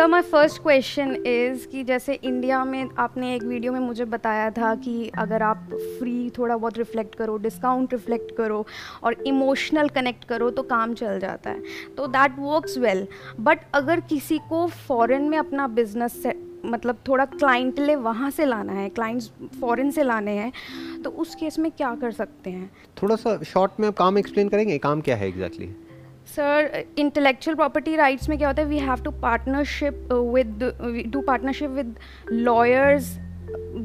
Sir 0.00 0.06
my 0.06 0.22
first 0.22 0.60
question 0.62 1.10
is 1.26 1.66
कि 1.68 1.82
जैसे 1.84 2.12
India 2.14 2.64
में 2.64 2.88
आपने 2.98 3.34
एक 3.34 3.42
वीडियो 3.42 3.72
में 3.72 3.80
मुझे 3.80 4.04
बताया 4.04 4.50
था 4.50 4.74
कि 4.74 5.10
अगर 5.18 5.42
आप 5.42 5.66
फ्री 5.72 6.30
थोड़ा 6.38 6.56
बहुत 6.56 6.78
रिफ्लेक्ट 6.78 7.14
करो 7.14 7.36
डिस्काउंट 7.38 7.92
रिफ्लेक्ट 7.92 8.34
करो 8.36 8.64
और 9.04 9.16
इमोशनल 9.26 9.88
कनेक्ट 9.88 10.24
करो 10.24 10.50
तो 10.50 10.62
काम 10.62 10.94
चल 10.94 11.18
जाता 11.20 11.50
है। 11.50 11.62
तो 11.96 12.06
दैट 12.06 12.38
वर्क्स 12.38 12.78
वेल 12.78 13.06
बट 13.40 13.66
अगर 13.74 14.00
किसी 14.00 14.38
को 14.48 14.66
फॉरेन 14.86 15.28
में 15.28 15.36
अपना 15.38 15.66
बिज़नेस 15.66 16.22
मतलब 16.64 17.02
थोड़ा 17.08 17.24
क्लाइंट 17.24 17.78
ले 17.78 17.96
वहाँ 17.96 18.30
से 18.30 18.44
लाना 18.44 18.72
है 18.72 18.88
क्लाइंट्स 18.88 19.30
फॉरेन 19.60 19.90
से 19.90 20.02
लाने 20.02 20.38
हैं 20.38 21.02
तो 21.02 21.10
उस 21.10 21.34
केस 21.34 21.58
में 21.58 21.70
क्या 21.72 21.94
कर 21.94 22.12
सकते 22.12 22.50
हैं? 22.50 22.70
थोड़ा 23.02 23.16
सा 23.16 23.38
शॉर्ट 23.42 23.80
में 23.80 23.92
काम 23.92 24.18
एक्सप्लेन 24.18 24.48
करेंगे, 24.48 24.78
काम 24.78 25.00
क्या 25.00 25.16
है 25.16 25.28
exactly 25.28 25.66
exactly? 25.66 25.89
Sir 26.26 26.84
intellectual 26.98 27.54
property 27.54 27.96
rights 27.96 28.28
में 28.28 28.36
क्या 28.38 28.48
होता 28.48 28.62
है? 28.62 28.68
We 28.68 28.78
have 28.78 29.02
to 29.04 29.10
partnership 29.10 30.12
with 30.12 31.04
do 31.06 31.20
partnership 31.20 31.70
with 31.70 31.94
lawyers 32.32 33.16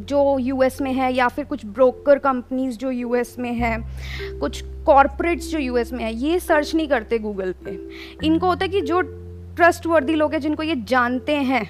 जो 0.09 0.37
यूएस 0.39 0.81
में 0.81 0.91
है, 0.93 1.11
या 1.13 1.27
फिर 1.27 1.45
कुछ 1.45 1.65
ब्रोकर 1.65 2.17
कंपनीज़ 2.17 2.77
जो 2.77 2.91
यूएस 2.91 3.35
में 3.39 3.53
है, 3.53 3.77
कुछ 4.39 4.61
कॉरपोरेट्स 4.85 5.49
जो 5.51 5.59
यूएस 5.59 5.93
में 5.93 6.03
है, 6.03 6.13
ये 6.15 6.39
सर्च 6.39 6.73
नहीं 6.75 6.87
करते 6.87 7.19
गूगल 7.19 7.53
पे। 7.65 7.77
इनको 8.23 8.47
होता 8.47 8.65
है 8.65 8.71
कि 8.71 8.81
जो 8.81 9.01
ट्रस्ट 9.01 9.85
वर्दी 9.87 10.13
लोग 10.13 10.33
हैं, 10.33 10.41
जिनको 10.41 10.63
ये 10.63 10.75
जानते 10.75 11.35
हैं, 11.35 11.69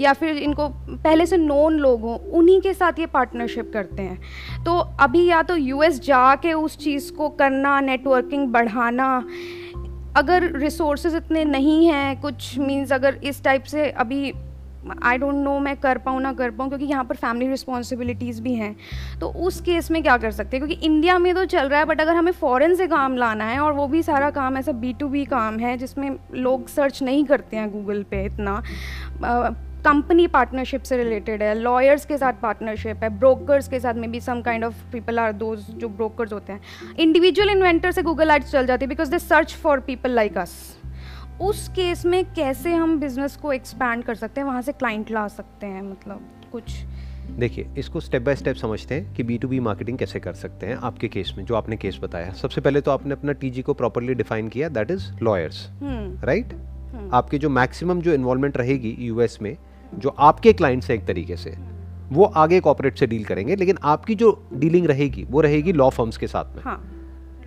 या 0.00 0.12
फिर 0.12 0.36
इनको 0.36 0.68
पहले 0.68 1.26
से 1.26 1.36
नोन 1.36 1.78
लोग 1.78 2.00
हों, 2.00 2.18
उन्हीं 2.30 2.60
के 2.60 2.74
साथ 2.74 2.98
ये 2.98 3.06
पार्टनरशिप 3.06 3.70
करते 3.72 4.02
हैं। 4.02 4.64
तो 4.64 4.78
अभी 5.00 5.26
या 5.26 5.42
तो 5.42 5.56
यूएस 5.56 6.00
जाके 6.00 6.52
उस 6.52 6.78
चीज़ 6.78 7.12
को 7.12 7.28
करना 7.28 7.80
नेटवर्किंग 7.80 8.46
बढ़ाना 8.48 9.24
अगर 10.18 10.50
रिसोर्सेज 10.54 11.14
इतने 11.14 11.44
नहीं 11.46 11.86
हैं, 11.86 12.20
कुछ 12.20 12.58
मीन्स 12.58 12.92
अगर 12.92 13.20
इस 13.24 13.42
टाइप 13.44 13.64
से 13.64 13.88
अभी 13.90 14.32
आई 15.04 15.18
डोंट 15.18 15.34
नो 15.34 15.58
मैं 15.58 15.76
कर 15.76 15.98
पाऊँ 15.98 16.20
ना 16.22 16.32
कर 16.32 16.50
पाऊँ, 16.50 16.68
क्योंकि 16.68 16.84
यहाँ 16.86 17.04
पर 17.04 17.16
फैमिली 17.16 17.48
रिस्पॉन्सिबिलिटीज़ 17.48 18.40
भी 18.42 18.54
हैं 18.54 18.74
तो 19.20 19.28
उस 19.38 19.60
केस 19.60 19.90
में 19.90 20.02
क्या 20.02 20.16
कर 20.16 20.30
सकते 20.30 20.56
हैं? 20.56 20.66
क्योंकि 20.66 20.86
इंडिया 20.86 21.18
में 21.18 21.34
तो 21.34 21.44
चल 21.46 21.68
रहा 21.68 21.80
है 21.80 21.86
बट 21.86 22.00
अगर 22.00 22.14
हमें 22.14 22.32
फ़ॉरन 22.32 22.74
से 22.74 22.86
काम 22.86 23.16
लाना 23.16 23.44
है, 23.44 23.58
और 23.60 23.72
वो 23.72 23.86
भी 23.86 24.02
सारा 24.02 24.30
काम 24.30 24.56
ऐसा 24.58 24.72
बी 24.74 24.92
टू 24.92 25.08
बी 25.08 25.24
काम 25.26 25.58
है, 25.58 25.76
जिसमें 25.78 26.10
लोग 26.34 26.68
सर्च 26.68 27.02
नहीं 27.02 27.24
करते 27.24 27.56
हैं 27.56 27.70
गूगल 27.72 28.02
पे 28.10 28.24
इतना 28.24 28.62
कंपनी 29.84 30.26
पार्टनरशिप 30.26 30.82
से 30.82 30.96
रिलेटेड 30.96 31.42
है 31.42 31.54
लॉयर्स 31.54 32.04
के 32.06 32.18
साथ 32.18 32.32
पार्टनरशिप 32.42 33.02
है 33.02 33.08
ब्रोकर्स 33.18 33.68
के 33.68 33.80
साथ 33.80 33.94
में 33.94 34.10
भी 34.12 34.20
some 34.20 34.40
kind 34.42 34.64
of 34.64 34.82
people 34.92 35.18
are 35.18 35.32
those 35.34 35.60
जो 35.72 35.88
ब्रोकर्स 35.88 36.32
होते 36.32 36.52
हैं। 36.52 36.96
इंडिविजुअल 36.96 37.50
इन्वेंटर 37.50 37.92
से 37.92 38.02
गूगल 38.02 38.30
एड्स 38.30 38.52
चल 38.52 38.66
जाती 38.66 38.84
है 38.84 38.88
because 38.88 39.10
they 39.10 39.18
search 39.18 39.54
for 39.54 39.80
people 39.80 40.10
like 40.10 40.38
us 40.38 40.56
उस 41.40 41.68
केस 41.68 42.04
में 42.06 42.24
कैसे 42.34 42.72
हम 42.74 42.98
बिज़नेस 43.00 43.36
को 43.36 43.52
एक्सपैंड 43.52 44.04
कर 44.04 44.14
सकते 44.14 44.40
हैं 44.40 44.46
वहाँ 44.46 44.62
से 44.62 44.72
क्लाइंट 44.72 45.10
ला 45.10 45.26
सकते 45.28 45.66
हैं 45.66 45.82
मतलब 45.82 46.28
कुछ। 46.52 46.72
देखिए 47.30 47.68
इसको 47.78 48.00
स्टेप 48.00 48.22
बाय 48.22 48.36
स्टेप 48.36 48.56
समझते 48.56 48.94
हैं 48.94 49.14
कि 49.14 49.22
बी 49.22 49.36
टू 49.38 49.48
बी 49.48 49.60
मार्केटिंग 49.60 49.98
कैसे 49.98 50.20
कर 50.20 50.32
सकते 50.34 50.66
हैं 50.66 50.76
आपके 50.76 51.08
केस 51.08 51.32
में 51.38 51.44
जो 51.44 51.54
आपने 51.54 51.76
केस 51.76 51.98
बताया। 52.02 52.32
सबसे 52.32 52.60
पहले 52.60 52.80
तो 52.80 52.90
आपने 52.90 53.12
अपना 53.12 53.32
टीजी 53.34 53.62
को 53.62 53.74
प्रॉपरली 53.74 54.14
डिफाइन 54.14 54.48
किया 54.48 54.68
दैट 54.68 54.90
इज़ 54.90 55.10
लॉयर्स 55.22 55.66
राइट 56.24 56.52
आपके 57.12 57.38
जो 57.38 57.48
मैक्सिमम 57.48 58.00
जो 58.00 58.12
इन्वॉल्वमेंट 58.12 58.56
रहेगी 58.56 58.96
यूएस 59.00 59.38
में 59.42 59.56
जो 59.94 60.08
आपके 60.08 60.52
क्लाइंट्स 60.52 60.90
हैं 60.90 60.98
एक 60.98 61.06
तरीके 61.06 61.36
से 61.36 61.56
वो 62.12 62.24
आगे 62.24 62.60
कॉपरेट 62.60 62.98
से 62.98 63.06
डील 63.06 63.24
करेंगे 63.24 63.56
लेकिन 63.56 63.78
आपकी 63.82 64.14
जो 64.14 64.48
डीलिंग 64.54 64.86
रहेगी 64.86 65.24
वो 65.24 65.40
रहेगी 65.40 65.72
लॉ 65.72 65.90
फर्म्स 65.90 66.16
के 66.16 66.26
साथ 66.26 66.56
में। 66.56 66.62
हाँ. 66.62 66.94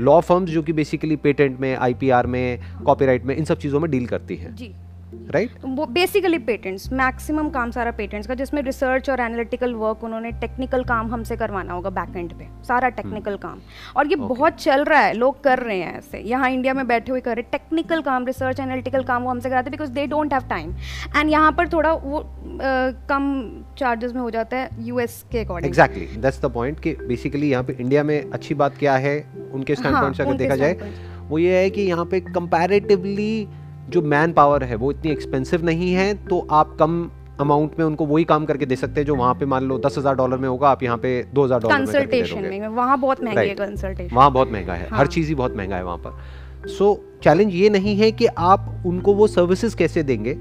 लॉ 0.02 0.20
फर्म्स 0.22 0.50
जो 0.50 0.62
कि 0.62 0.74
बेसिकली 0.74 1.16
पेटेंट 1.16 1.60
में 1.60 1.76
आईपीआर 1.76 2.28
में 2.28 2.60
कॉपीराइट 2.86 3.26
में 3.26 3.36
इन 3.36 3.46
सब 3.46 3.58
चीज़ों 3.58 3.80
में 3.80 3.92
डील 3.92 4.06
करती 4.06 4.36
है। 4.36 4.56
जी। 4.56 4.74
Right 5.14 5.50
right? 5.50 5.66
वो 5.78 5.86
बेसिकली 5.86 6.38
पेटेंट्स 6.38 6.92
मैक्सिमम 6.94 7.50
काम 7.50 7.72
सारा 7.72 7.92
पेटेंट्स 7.92 8.28
का 8.28 8.34
जिसमें 8.34 8.62
रिसर्च 8.62 9.10
और 9.10 9.20
एनालिटिकल 9.20 9.74
वर्क 9.74 10.04
उन्होंने 10.04 10.32
टेक्निकल 10.32 10.84
काम 10.84 11.12
हमसे 11.12 11.36
करवाना 11.36 11.74
होगा 11.74 11.90
बैक 11.90 12.16
एंड 12.18 12.34
पे। 12.34 12.48
सारा 12.64 12.90
टेक्निकल 12.90 13.32
hmm. 13.32 13.42
काम। 13.42 13.60
और 13.96 14.08
ये 14.08 14.16
okay. 14.16 14.28
बहुत 14.30 14.54
चल 14.54 14.84
रहा 14.84 15.00
है 15.00 15.14
लोग 15.14 15.44
कर 15.44 15.60
रहे 15.60 15.78
हैं 15.78 15.98
ऐसे। 15.98 16.20
यहाँ 16.20 16.50
इंडिया 16.50 16.74
में 16.74 16.88
बैठे 16.88 17.12
हुए 17.12 17.22
कर 17.22 17.36
रहे 17.36 17.44
टेक्निकल 17.52 18.02
काम 18.02 18.26
रिसर्च 18.26 18.60
एनालिटिकल 18.60 19.04
काम 19.04 19.24
वो 19.24 19.30
हमसे 19.30 19.50
कराते 19.50 19.70
because 19.70 19.92
they 19.92 20.08
don't 20.08 20.34
have 20.34 20.48
time 20.50 20.76
and 21.18 21.30
यहाँ 21.30 21.52
पर 21.52 21.68
थोड़ा 21.68 21.94
वो 21.94 22.20
uh, 22.20 23.08
कम 23.10 23.64
चार्जेस 23.78 24.14
में 24.14 24.22
हो 24.22 24.30
जाता 24.32 24.58
है 24.58 24.70
यूएस 24.80 25.24
के 25.32 25.40
according 25.40 25.70
exactly 25.70 26.06
that's 26.18 26.42
the 26.42 26.52
point 26.52 26.80
कि 26.80 26.94
बेसिकली 27.08 27.50
यहाँ 27.52 27.64
पे 27.64 27.78
इंडिया 27.80 28.04
में 28.04 28.32
अच्छी 28.32 28.56
बात 28.56 28.78
क्या 28.78 28.96
है 28.98 29.18
उनके 29.54 29.76
स्टैंड 29.76 29.96
पॉइंट 29.96 30.06
हाँ, 30.06 30.14
से 30.14 30.24
अगर 30.24 30.38
देखा 30.38 30.56
जाए 30.56 30.94
वो 31.30 31.38
ये 31.38 31.58
है 31.58 31.70
कि 31.70 31.82
यहाँ 31.82 32.06
पे 32.06 32.20
कंपैरेटिवली 32.20 33.48
जो 33.92 34.02
मैन 34.04 34.34
पावर 34.34 34.64
है 34.64 34.76
वो 34.76 34.92
इतनी 34.92 35.12
एक्सपेंसिव 35.12 35.66
नहीं 35.66 35.92
है 35.94 36.14
तो 36.28 36.48
आप 36.52 36.76
कम 36.80 37.10
अमाउंट 37.40 37.80
में 37.80 37.86
उनको 37.86 38.06
वही 38.06 38.24
काम 38.24 38.46
करके 38.46 38.66
दे 38.66 38.76
सकते 38.76 39.00
हैं 39.02 39.06
जो 39.08 39.16
वहाँ 39.16 39.34
पे 39.36 39.46
मान 39.46 39.64
लो 39.64 39.78
दस 39.80 39.98
हज़ार 39.98 40.16
डॉलर 40.16 40.38
में 40.38 40.48
होगा 40.50 40.70
आप 40.70 40.84
यहाँ 40.84 40.98
पे 40.98 41.12
दो 41.34 41.44
हज़ार 41.44 41.60
डॉलर 41.60 41.78
कंसल्टेशन 41.78 42.44
में 42.44 42.68
वहाँ 42.68 43.00
बहुत 43.00 43.24
महँगी 43.24 43.48
है 43.48 43.56
कंसल्टेशन 43.56 44.16
वहाँ 44.16 44.32
बहुत 44.32 44.52
महँगा 44.52 44.74
है 44.74 44.88
हाँ. 44.90 44.98
हर 45.00 45.08
चीज़ 45.08 45.28
ही 45.30 45.36
बहुत 45.36 45.56
महँगा 45.58 45.76
है 45.76 45.84
वहाँ 45.84 45.98
पर। 45.98 46.68
सो 46.68 46.94
so, 46.94 47.24
चैलेंज 47.24 47.54
ये 47.56 47.70
नहीं 47.70 47.96
है 47.98 48.12
कि 48.12 48.26
आप 48.26 48.84
उनको 48.86 49.14
वो 49.14 49.28
सर्विसेज़ 49.28 49.76
कैसे 49.76 50.04
देंगे 50.04 50.34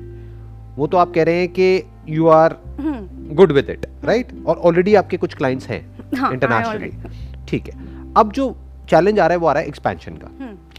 वो 0.76 0.86
तो 0.86 0.96
आप 0.96 1.12
कह 1.14 1.22
रहे 1.22 1.40
हैं 1.40 1.48
कि 1.48 1.82
you 2.08 2.26
are 2.28 2.56
good 2.80 3.52
with 3.52 3.70
it 3.70 3.86
right 4.04 4.32
और 4.46 4.56
ऑलरेडी 4.58 4.94
आपके 4.94 5.16
कुछ 5.16 5.34
क्लाइंट्स 5.34 5.68
हैं 5.68 5.80
इंटरनेशनली 6.32 6.90
हाँ, 6.90 7.12
ठीक 7.48 7.68
है 7.68 8.12
अब 8.16 8.32
जो 8.32 8.54
चैलेंज 8.90 9.18
आ 9.20 9.26
रहा 9.26 9.32
है 9.32 9.38
वो 9.38 9.46
आ 9.46 9.52
रहा 9.52 9.62
है 9.62 9.68
एक्सपेंशन 9.68 10.16
का। 10.16 10.30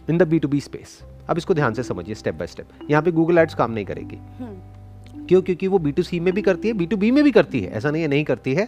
In 0.10 0.18
the 0.18 0.28
B 0.28 0.40
to 0.40 0.48
B 0.48 0.60
space 0.60 1.00
अब 1.32 1.38
इसको 1.38 1.54
ध्यान 1.54 1.74
से 1.74 1.84
समझिए 1.84 2.16
स्टेप 2.16 2.36
बाय 2.36 2.48
स्टेप 2.48 2.68
यहाँ 2.90 3.04
पे 3.04 3.12
गूगल 3.12 3.38
एड्स 3.38 3.56
काम 3.56 3.72
नहीं 3.72 3.86
करेगी। 3.86 4.16
हम्म। 4.16 5.26
क्यों? 5.26 5.42
क्योंकि 5.42 5.68
वो 5.68 5.80
बी 5.80 5.92
टू 5.92 6.04
सी 6.04 6.20
में 6.20 6.34
भी 6.34 6.42
करती 6.42 6.68
है 6.68 6.74
बी 6.74 6.86
टू 6.86 6.98
बी 6.98 7.12
में 7.12 7.24
भी 7.24 7.32
करती 7.32 7.60
है। 7.60 7.72
ऐसा 7.72 7.92
नहीं 7.92 8.02
है 8.02 8.08
नहीं 8.08 8.24
करती 8.24 8.54
है। 8.54 8.68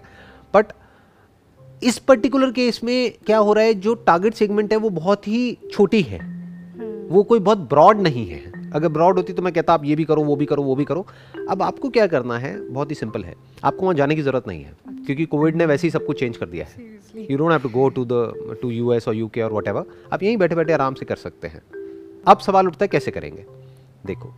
बट 0.54 0.66
इस 1.84 1.98
पर्टिकुलर 2.00 2.52
केस 2.52 2.80
में 2.84 3.14
क्या 3.26 3.38
हो 3.38 3.54
रहा 3.54 3.64
है 3.64 3.74
जो 3.74 3.94
टारगेट 3.94 4.34
सेगमेंट 4.34 4.72
है 4.72 4.78
वो 4.78 4.90
बहुत 4.90 5.28
ही 5.28 5.58
छोटी 5.72 6.02
है। 6.02 6.20
हम्म। 6.20 7.08
वो 7.08 7.24
कोई 7.24 7.40
बहुत 7.40 7.58
ब्रॉड 7.58 8.02
नहीं 8.02 8.28
है। 8.28 8.72
अगर 8.72 8.88
ब्रॉड 8.88 9.18
होती 9.18 9.34
तो 9.34 9.42
मैं 9.42 9.54
कहता 9.54 9.74
आप 9.74 9.86
ये 9.86 9.96
भी 9.96 10.04
करो 10.04 10.24
वो 10.24 10.36
भी 10.36 10.46
करो 10.46 10.64
वो 10.64 10.76
भी 10.76 10.86
करो। 10.86 11.06
अब 11.50 11.62
आपको 11.62 11.90
क्या 11.90 12.08
करना 12.08 12.38
है 12.38 12.70
बहुत 12.70 12.90
ही 12.90 12.96
सिंपल 12.96 13.24
है। 13.24 13.36
आपको 13.64 13.82
वहाँ 13.82 13.96
जाने 13.96 14.16
की 14.16 14.22
ज़रूरत 14.22 14.48
नहीं 14.48 14.64
है 14.64 14.74
क्योंकि 15.06 15.26
कोविड 15.26 15.56
ने 15.56 15.66
वैसे 15.66 15.88
ही 15.88 15.92
सब 15.92 16.06
कुछ 16.06 16.20
चेंज 16.20 16.38
कर 16.38 16.46
दिया 16.46 16.66
है। 16.66 17.28
You 17.32 17.38
don't 17.38 17.52
have 17.52 17.62
to 17.62 17.70
go 17.70 17.90
to 17.90 18.06
the 18.06 18.14
to 18.62 18.70
US 18.70 19.08
और 19.08 19.16
यूके 19.16 19.42
और 19.42 19.54
वट 19.54 19.68
आप 19.68 20.24
यहीं 20.24 20.38
बैठे 20.38 20.56
बैठे 20.56 20.74
आराम 20.74 20.94
से 20.94 21.06
कर 21.06 21.16
सकते 21.16 21.48
हैं। 21.48 21.62
अब 22.28 22.40
सवाल 22.40 22.68
उठता 22.68 22.84
है 22.84 22.88
कैसे 22.88 23.12
करेंगे? 23.12 23.46
देखो 24.06 24.34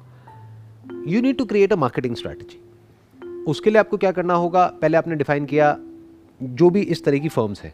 you 1.07 1.21
need 1.21 1.37
to 1.37 1.45
create 1.45 1.73
a 1.73 1.75
marketing 1.75 2.15
strategy 2.15 2.61
उसके 3.43 3.69
लिए 3.69 3.79
आपको 3.79 3.97
क्या 3.97 4.11
करना 4.11 4.33
होगा? 4.33 4.65
पहले 4.81 4.97
आपने 4.97 5.15
डिफाइन 5.15 5.45
किया 5.45 5.77
जो 6.41 6.69
भी 6.69 6.81
इस 6.81 7.03
तरह 7.03 7.19
की 7.19 7.29
फर्म्स 7.29 7.61
हैं 7.61 7.73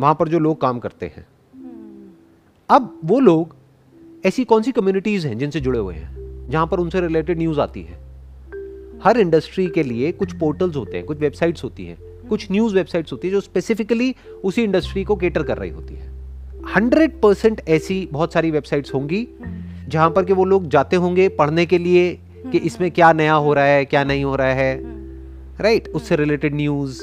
वहाँ 0.00 0.14
पर 0.14 0.28
जो 0.28 0.38
लोग 0.38 0.60
काम 0.60 0.78
करते 0.78 1.06
हैं 1.06 1.26
अब 2.70 3.00
वो 3.04 3.20
लोग 3.20 3.56
ऐसी 4.26 4.44
कौन 4.44 4.62
सी 4.62 4.72
कम्युनिटीज 4.72 5.26
हैं 5.26 5.38
जिनसे 5.38 5.60
जुड़े 5.60 5.78
हुए 5.78 5.94
हैं 5.94 6.50
जहाँ 6.50 6.66
पर 6.66 6.80
उनसे 6.80 7.00
रिलेटेड 7.00 7.38
न्यूज़ 7.38 7.60
आती 7.60 7.82
है? 7.82 7.98
हर 9.04 9.18
इंडस्ट्री 9.18 9.66
के 9.66 9.82
लिए 9.82 10.12
कुछ 10.12 10.32
पोर्टल्स 10.32 10.76
होते 10.76 10.96
हैं 10.96 11.06
कुछ 11.06 11.18
वेबसाइट्स 11.18 11.64
होती 11.64 11.86
हैं 11.86 12.28
कुछ 12.28 12.50
न्यूज़ 12.52 12.74
वेबसाइट्स 12.74 13.12
होती 13.12 13.28
है 13.28 13.32
जो 13.32 13.40
स्पेसिफिकली 13.40 14.14
उसी 14.44 14.62
इंडस्ट्री 14.62 15.04
को 15.04 15.16
केटर 15.16 15.42
कर 15.42 15.58
रही 15.58 15.70
होती 15.70 15.94
है। 15.94 16.13
हंड्रेड 16.76 17.20
परसेंट 17.20 17.60
ऐसी 17.68 18.08
बहुत 18.12 18.32
सारी 18.32 18.50
वेबसाइट्स 18.50 18.94
होंगी 18.94 19.28
जहाँ 19.88 20.10
पर 20.10 20.24
के 20.24 20.32
वो 20.32 20.44
लोग 20.44 20.68
जाते 20.68 20.96
होंगे 20.96 21.28
पढ़ने 21.28 21.66
के 21.66 21.78
लिए 21.78 22.18
कि 22.52 22.58
इसमें 22.58 22.90
क्या 22.90 23.12
नया 23.12 23.34
हो 23.34 23.54
रहा 23.54 23.64
है 23.64 23.84
क्या 23.84 24.04
नहीं 24.04 24.24
हो 24.24 24.36
रहा 24.36 24.52
है। 24.52 24.82
Right 25.60 25.82
right? 25.82 25.96
उससे 25.96 26.16
रिलेटेड 26.16 26.54
न्यूज़ 26.54 27.02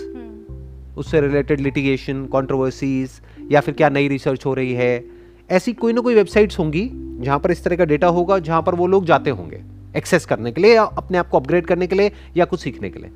उससे 0.97 1.21
रिलेटेड 1.21 1.59
लिटिगेशन 1.59 2.25
कॉन्ट्रोवर्सीज 2.25 3.11
या 3.51 3.61
फिर 3.61 3.73
क्या 3.73 3.89
नई 3.89 4.07
रिसर्च 4.07 4.45
हो 4.45 4.53
रही 4.53 4.73
है। 4.73 5.05
ऐसी 5.51 5.73
कोई 5.73 5.93
ना 5.93 6.01
कोई 6.01 6.15
वेबसाइट्स 6.15 6.59
होंगी 6.59 6.89
जहाँ 6.93 7.39
पर 7.39 7.51
इस 7.51 7.63
तरह 7.63 7.75
का 7.75 7.85
डेटा 7.85 8.07
होगा 8.07 8.39
जहाँ 8.39 8.61
पर 8.61 8.75
वो 8.75 8.87
लोग 8.87 9.05
जाते 9.05 9.29
होंगे 9.29 9.63
एक्सेस 9.97 10.25
करने 10.25 10.51
के 10.51 10.61
लिए 10.61 10.75
या 10.75 10.83
अपने 10.83 11.17
आप 11.17 11.29
को 11.29 11.39
अपग्रेड 11.39 11.65
करने 11.65 11.87
के 11.87 11.95
लिए 11.95 12.11
या 12.37 12.45
कुछ 12.45 12.59
सीखने 12.59 12.89
के 12.89 12.99
लिए। 12.99 13.11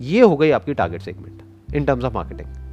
ये 0.00 0.20
हो 0.20 0.36
गई 0.36 0.50
आपकी 0.50 0.74
target 0.74 1.00
segment 1.00 1.76
in 1.76 1.84
terms 1.84 2.04
of 2.04 2.14
marketing 2.14 2.69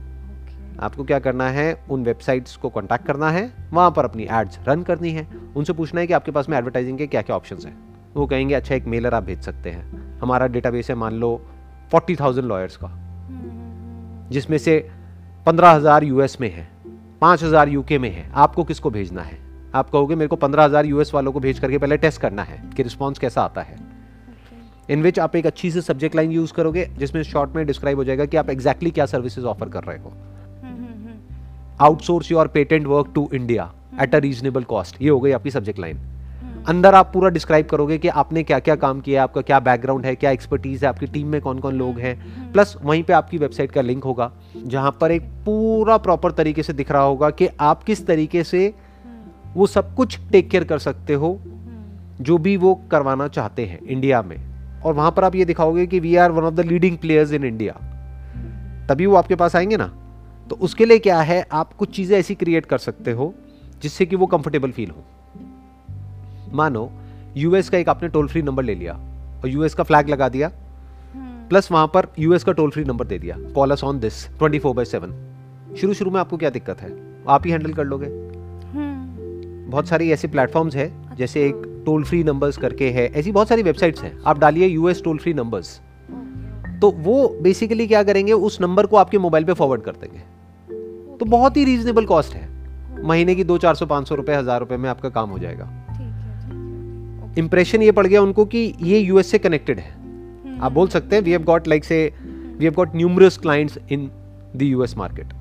आपको 0.79 1.03
क्या 1.03 1.19
करना 1.19 1.49
है? 1.49 1.73
उन 1.89 2.03
वेबसाइट्स 2.03 2.55
को 2.55 2.69
कॉन्टैक्ट 2.69 3.05
करना 3.05 3.29
है। 3.29 3.51
वहाँ 3.71 3.91
पर 3.91 4.05
अपनी 4.05 4.27
एड्स 4.31 4.59
रन 4.67 4.83
करनी 4.83 5.11
है। 5.11 5.27
उनसे 5.55 5.73
पूछना 5.73 6.01
है 6.01 6.07
कि 6.07 6.13
आपके 6.13 6.31
पास 6.31 6.49
में 6.49 6.57
एडवर्टाइजिंग 6.57 6.97
के 6.97 7.07
क्या 7.07 7.21
क्या 7.21 7.35
ऑप्शन 7.35 7.57
हैं। 7.65 7.75
वो 8.15 8.25
कहेंगे 8.27 8.53
अच्छा 8.55 8.75
एक 8.75 8.85
मेलर 8.85 9.13
आप 9.13 9.23
भेज 9.23 9.41
सकते 9.41 9.69
हैं। 9.69 10.19
हमारा 10.19 10.47
डेटाबेस 10.47 10.89
है 10.89 10.95
मान 10.95 11.13
लो 11.15 11.35
फोर्टी 11.91 12.15
थाउज़ेंड 12.15 12.47
लॉयर्स 12.47 12.77
का 12.77 12.91
जिसमें 14.31 14.57
से 14.57 14.77
पंद्रह 15.45 15.69
हज़ार 15.69 16.03
यूएस 16.03 16.39
में 16.41 16.49
है 16.51 16.67
पाँच 17.21 17.43
हज़ार 17.43 17.69
यूके 17.69 17.99
में 17.99 18.09
है। 18.11 18.29
आपको 18.35 18.63
किसको 18.63 18.89
भेजना 18.89 19.21
है? 19.21 19.37
आप 19.75 19.89
कहोगे 19.89 20.15
मेरे 20.15 20.27
को 20.27 20.35
पंद्रह 20.35 20.63
हज़ार 20.63 20.85
यूएस 20.85 21.13
वालों 21.13 21.31
को 21.31 21.39
भेज 21.39 21.59
करके 21.59 21.77
पहले 21.77 21.97
टेस्ट 21.97 22.21
करना 22.21 22.43
है 22.43 22.61
कि 22.75 22.83
रिस्पॉन्स 22.83 23.19
कैसा 23.19 23.41
आता 23.41 23.61
है। 23.61 23.77
इन 24.89 25.01
विच 25.03 25.19
आप 25.19 25.35
एक 25.35 25.45
अच्छी 25.45 25.71
से 25.71 25.81
सब्जेक्ट 25.81 26.15
लाइन 26.15 26.31
यूज़ 26.31 26.53
करोगे 26.53 26.85
जिसमें 26.97 27.21
शॉर्ट 27.23 27.55
में 27.55 27.65
डिस्क्राइब 27.67 27.97
हो 27.97 28.03
जाएगा 28.03 28.25
कि 28.25 28.37
आप 28.37 28.49
एग्जैक्टली 28.49 28.89
exactly 28.89 28.93
क्या 28.93 29.05
सर्विसेज़ 29.07 29.45
ऑफ़र 29.45 29.69
कर 29.69 29.83
रहे 29.83 29.97
हो। 29.97 30.13
Outsource 31.81 32.31
your 32.31 32.47
patent 32.47 32.87
work 32.87 33.11
to 33.15 33.29
India 33.33 33.71
at 34.01 34.15
a 34.15 34.17
reasonable 34.17 34.63
cost 34.63 35.01
ये 35.01 35.09
हो 35.09 35.19
गई 35.19 35.31
आपकी 35.31 35.51
सब्जेक्ट 35.51 35.79
लाइन 35.79 35.99
अंदर 36.67 36.95
आप 36.95 37.11
पूरा 37.13 37.29
डिस्क्राइब 37.29 37.65
करोगे 37.65 37.97
कि 37.97 38.07
आपने 38.07 38.43
क्या 38.43 38.59
क्या 38.59 38.75
काम 38.75 38.99
किया 39.01 39.23
आपका 39.23 39.41
क्या 39.41 39.59
बैकग्राउंड 39.59 40.05
है, 40.05 40.15
क्या 40.15 40.31
एक्सपर्टीज 40.31 40.83
है, 40.83 40.89
आपकी 40.89 41.05
टीम 41.05 41.27
में 41.27 41.39
कौन 41.41 41.59
कौन 41.59 41.75
लोग 41.75 41.99
हैं? 41.99 42.51
प्लस 42.53 42.75
वहीं 42.83 43.03
पे 43.03 43.13
आपकी 43.13 43.37
वेबसाइट 43.37 43.71
का 43.71 43.81
लिंक 43.81 44.03
होगा, 44.03 44.31
जहाँ 44.65 44.97
पर 45.01 45.11
एक 45.11 45.21
पूरा 45.45 45.97
प्रॉपर 45.97 46.31
तरीके 46.31 46.63
से 46.63 46.73
दिख 46.73 46.91
रहा 46.91 47.01
होगा 47.01 47.29
कि 47.29 47.47
आप 47.59 47.83
किस 47.83 48.05
तरीके 48.07 48.43
से 48.43 48.73
वो 49.53 49.67
सब 49.67 49.95
कुछ 49.95 50.19
टेक 50.31 50.49
केयर 50.49 50.63
कर 50.63 50.79
सकते 50.79 51.13
हो, 51.13 51.39
जो 52.21 52.37
भी 52.37 52.57
वो 52.57 52.73
करवाना 52.91 53.27
चाहते 53.27 53.65
हैं 53.65 53.79
इंडिया 53.81 54.21
में. 54.21 54.37
और 54.81 54.93
वहाँ 54.93 55.11
पर 55.11 55.23
आप 55.23 55.35
ये 55.35 55.45
दिखाओगे 55.45 55.87
कि 55.87 55.99
we 55.99 56.15
are 56.15 56.31
one 56.31 56.43
of 56.43 56.53
the 56.53 56.59
leading 56.59 56.97
players 56.97 57.31
in 57.33 57.43
India 57.43 57.73
तभी 58.89 59.05
वो 59.05 59.15
आपके 59.15 59.35
पास 59.35 59.55
आएँगे 59.55 59.77
ना? 59.77 59.91
तो 60.49 60.55
उसके 60.55 60.85
लिए 60.85 60.99
क्या 60.99 61.19
है 61.21 61.45
आप 61.51 61.73
कुछ 61.73 61.95
चीज़ें 61.95 62.17
ऐसी 62.19 62.35
क्रिएट 62.35 62.65
कर 62.65 62.77
सकते 62.77 63.11
हो 63.11 63.33
जिससे 63.81 64.05
कि 64.05 64.15
वो 64.15 64.25
कंफर्टेबल 64.25 64.71
फील 64.71 64.89
हो। 64.89 65.03
मानो 66.53 66.89
यूएस 67.37 67.69
का 67.69 67.77
एक 67.77 67.89
आपने 67.89 68.09
टोल 68.09 68.27
फ्री 68.27 68.41
नंबर 68.41 68.63
ले 68.63 68.75
लिया 68.75 68.93
और 68.93 69.47
यूएस 69.47 69.73
का 69.73 69.83
फ्लैग 69.83 70.09
लगा 70.09 70.29
दिया 70.29 70.51
प्लस 71.49 71.71
वहाँ 71.71 71.87
पर 71.87 72.07
यूएस 72.19 72.43
का 72.43 72.51
टोल 72.51 72.69
फ्री 72.71 72.83
नंबर 72.83 73.07
दे 73.07 73.17
दिया 73.19 73.37
call 73.55 73.71
us 73.71 73.83
on 73.83 73.99
this 73.99 74.27
twenty 74.29 74.59
four 74.59 74.75
by 74.75 74.85
seven 74.85 75.13
शुरू 75.79 75.93
शुरू 75.93 76.11
में 76.11 76.19
आपको 76.19 76.37
क्या 76.37 76.49
दिक्कत 76.49 76.81
है? 76.81 76.91
आप 77.27 77.45
ही 77.45 77.51
हैंडल 77.51 77.73
कर 77.73 77.85
लोगे। 77.85 78.05
हम्म, 78.05 79.69
बहुत 79.71 79.87
सारी 79.87 80.11
ऐसे 80.11 80.27
प्लेटफॉर्म्स 80.27 80.75
है 80.75 80.91
जैसे 81.15 81.45
एक 81.45 81.61
टोल 81.85 82.03
फ्री 82.03 82.23
नंबर्स 82.23 82.57
करके 82.57 82.89
है 82.89 83.05
ऐसी 83.09 83.31
बहुत 83.31 83.49
सारी 83.49 83.63
वेबसाइट्स 83.63 84.03
हैं। 84.03 84.17
आप 84.25 84.39
डालिए 84.39 84.67
यूएस 84.67 85.03
टोल 85.03 85.17
फ्री 85.17 85.33
नंबर्स 85.33 85.79
तो 86.81 86.89
वो 86.99 87.27
बेसिकली 87.41 87.87
क्या 87.87 88.01
करेंगे 88.03 88.33
उस 88.33 88.59
नंबर 88.61 88.85
को 88.85 88.97
आपके 88.97 89.17
मोबाइल 89.17 89.43
पे 89.43 89.53
फॉरवर्ड 89.53 89.81
कर 89.81 89.91
देंगे। 89.91 90.21
तो 91.19 91.25
बहुत 91.25 91.57
ही 91.57 91.63
रीजनेबल 91.65 92.05
कॉस्ट 92.05 92.33
है। 92.33 92.47
महीने 93.03 93.35
की 93.35 93.43
दो 93.43 93.57
चार 93.57 93.75
सौ 93.75 93.85
पाँच 93.85 94.07
सौ 94.09 94.15
रुपये 94.15 94.35
हज़ार 94.35 94.59
रुपये 94.59 94.77
में 94.77 94.89
आपका 94.89 95.09
काम 95.09 95.29
हो 95.29 95.39
जाएगा। 95.39 95.65
इंप्रेशन 97.37 97.81
ये 97.81 97.91
पड़ 97.91 98.05
गया 98.07 98.21
उनको 98.21 98.45
कि 98.45 98.73
ये 98.81 98.99
यूएस 98.99 99.31
से 99.31 99.39
कनेक्टेड 99.39 99.79
है। 99.79 100.59
आप 100.59 100.71
बोल 100.71 100.87
सकते 100.87 101.15
हैं 101.15 101.23
we 101.23 101.31
have 101.31 101.43
got 101.43 101.67
like 101.67 101.83
say 101.85 101.99
we 102.57 102.65
have 102.65 102.73
got 102.73 102.95
numerous 102.95 103.37
clients 103.37 103.77
in 103.91 104.09
the 104.55 104.61
US 104.61 104.97
market 104.97 105.33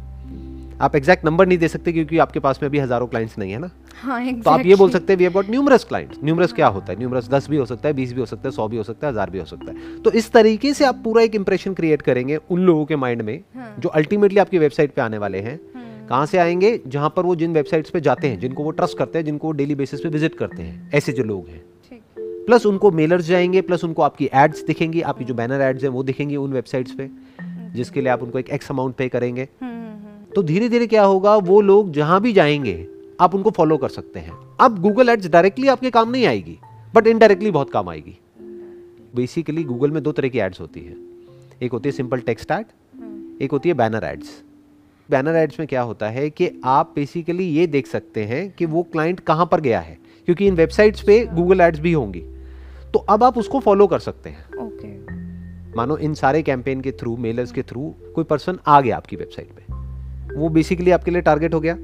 आप 0.81 0.97
एग्जैक्ट 0.97 1.25
नंबर 1.25 1.47
नहीं 1.47 1.59
दे 1.59 1.69
सकते 1.69 1.93
क्योंकि 1.93 2.19
आपके 2.19 2.41
पास 2.41 2.59
में 2.63 2.69
अभी 2.69 2.79
हज़ारों 2.79 3.07
क्लाइंट्स 3.07 3.39
नहीं 3.39 3.53
है 3.53 3.59
ना। 3.59 3.71
हाँ 3.97 4.33
तो 4.35 4.51
आप 4.51 4.67
ये 4.67 4.75
बोल 4.75 4.91
सकते 4.91 5.13
हैं 5.13 5.19
we 5.19 5.25
have 5.25 5.33
got 5.33 5.51
numerous 5.51 5.85
clients 5.85 6.19
numerous 6.25 6.53
क्या 6.53 6.67
होता 6.67 6.93
है? 6.93 6.99
न्यूमरस 6.99 7.29
दस 7.29 7.49
भी 7.51 7.57
हो 7.57 7.65
सकता 7.67 7.89
है 7.89 7.95
बीस 7.95 8.13
भी 8.13 8.21
हो 8.21 8.27
सकता 8.27 8.49
है 8.49 8.53
सौ 8.55 8.67
भी 8.69 8.77
हो 8.77 8.83
सकता 8.83 9.07
है 9.07 9.13
हज़ार 9.13 9.31
भी 9.31 9.39
हो 9.39 9.45
सकता 9.45 9.73
है। 9.73 10.03
तो 10.03 10.11
इस 10.13 10.31
तरीके 10.33 10.73
से 10.75 10.85
आप 10.85 11.01
पूरा 11.05 11.23
एक 11.23 11.35
इंप्रेशन 11.35 11.75
क्रिएट 11.75 12.03
करेंगे 12.03 12.37
उन 12.37 12.61
लोगों 12.61 12.85
के 12.85 12.97
माइंड 12.97 13.23
में 13.23 13.41
हाँ। 13.57 13.75
जो 13.79 13.89
अल्टीमेटली 13.91 14.41
आपकी 14.41 14.59
वेबसाइट 14.59 14.95
पे 14.95 15.03
आने 15.03 15.19
वाले 15.19 15.39
हैं। 15.39 15.59
हम्म, 15.75 16.07
कहाँ 16.09 16.27
से 16.27 16.39
आएँगे? 16.39 16.81
जहाँ 16.87 17.13
पर 17.17 17.23
वो 17.23 17.37
जिन 17.37 17.53
वेबसाइट्स 17.53 17.91
पे 17.91 18.01
जाते 18.01 18.29
हैं 18.29 18.39
जिनको 18.41 18.65
वो 18.65 18.71
ट्रस्ट 18.73 18.99
करते 18.99 19.19
हैं 19.19 19.25
जिनको 19.27 19.47
वो 19.47 19.53
डेली 19.53 19.75
बेसिस 19.75 20.01
पे 20.01 20.09
विज़िट 20.09 20.35
करते 20.35 20.63
हैं 20.63 20.91
ऐसे 20.95 21.13
जो 21.13 21.25
लोग 21.25 21.49
हैं। 21.49 21.63
प्लस 22.47 22.67
उनको 22.67 22.91
मेलर्स 22.93 23.25
जाएँगे 23.27 23.61
प्लस 23.61 23.85
उनको 23.85 24.03
आपकी 24.03 24.29
एड्स 24.35 24.65
दिखेंगी 24.65 25.01
आपकी 25.03 25.25
जो 25.25 25.35
बैनर 25.35 25.61
एड्स 25.61 25.83
हैं 25.83 25.91
वो 25.91 26.03
दिखेंगी 26.03 26.37
उन 26.37 26.53
वेबसाइट्स 26.53 26.93
पे 26.93 27.09
जिसके 27.75 28.01
लिए 28.01 28.09
आप 28.09 28.23
उनको 28.23 28.39
एक 28.39 28.51
एक्स 28.51 28.71
अमाउंट 28.71 28.95
पे 28.95 29.09
करेंगे। 29.09 29.49
हम्म, 29.63 29.73
हम्म, 29.73 30.33
तो 30.35 30.43
धीरे 30.43 30.69
धीरे 30.69 30.87
क्या 30.87 31.05
होगा 31.05 31.35
वो 31.37 31.61
लोग 31.61 31.93
जहाँ 31.93 32.21
भी 32.21 32.33
जाएँगे 32.33 32.75
आप 33.21 33.35
उनको 33.35 33.51
फॉलो 33.51 33.77
कर 33.77 33.89
सकते 33.89 34.21
हैं। 34.21 34.33
अब 34.61 34.79
गूगल 34.79 35.09
एड्स 35.09 35.29
डायरेक्टली 35.29 35.69
आपके 35.69 35.91
काम 35.91 36.11
नहीं 36.11 36.27
आएगी 36.27 36.59
बट 36.95 37.07
इनडायरेक्टली 37.07 37.51
बहुत 37.51 37.71
काम 37.71 37.89
आएगी। 37.89 38.19
बेसिकली 39.15 39.65
गूगल 39.65 39.91
में 39.91 40.03
दो 40.03 40.13
तरह 40.13 40.29
की 40.29 40.39
एड्स 40.39 40.61
होती 40.61 40.81
है। 40.81 40.95
एक 41.63 41.73
होती 41.73 41.89
है 41.89 41.93
सिंपल 41.93 42.21
टेक्स्ट 42.21 42.51
एड 42.51 43.43
एक 43.43 43.53
होती 43.53 43.69
है 43.69 43.75
बैनर 43.75 44.05
एड्स 44.05 44.43
बैनर 45.09 45.37
एड्स 45.37 45.59
में 45.61 45.67
क्या 45.69 45.83
होता 45.83 46.09
है 46.09 46.29
कि 46.31 46.51
आप 46.65 46.93
बेसिकली 46.95 47.45
ये 47.45 47.67
देख 47.67 47.87
सकते 47.87 48.25
हैं 48.25 48.51
कि 48.51 48.67
वो 48.67 48.83
क्लाइंट 48.83 49.21
कहाँ 49.21 49.47
पर 49.47 49.61
गया 49.61 49.81
है 49.81 49.99
क्योंकि 50.25 50.47
इन 50.47 50.55
वेबसाइट्स 50.55 51.03
पे 51.03 51.25
गूगल 51.27 51.61
एड्स 51.61 51.79
भी 51.79 51.93
होंगी। 51.93 52.21
तो 52.93 52.99
अब 52.99 53.25
आप 53.25 53.39
उसको 53.39 53.61
फॉलो 53.61 53.87
कर 53.87 53.99
सकते 53.99 54.31
हैं। 54.31 54.47
ओके 54.59 55.75
मानो 55.77 55.97
इन 55.97 56.15
सारे 56.15 56.43
कैंपेन 56.43 56.81
के 56.81 56.93
थ्रू 56.93 57.17
मेलर्स 57.17 57.53
के 57.53 57.63
थ्रू 57.63 57.95
कोई 58.15 58.25
पर्सन 58.25 58.59
आ 58.67 58.81
गया 58.81 58.97
आपकी 58.97 59.17
वेबसाइट 59.17 59.49
पे। 59.49 60.37
वो 60.37 60.49
बेसिकली 60.49 60.91
आपके 60.91 61.11
लिए 61.11 61.23
टारगेट 61.23 61.55
हो 61.55 61.61
गया। 61.61 61.77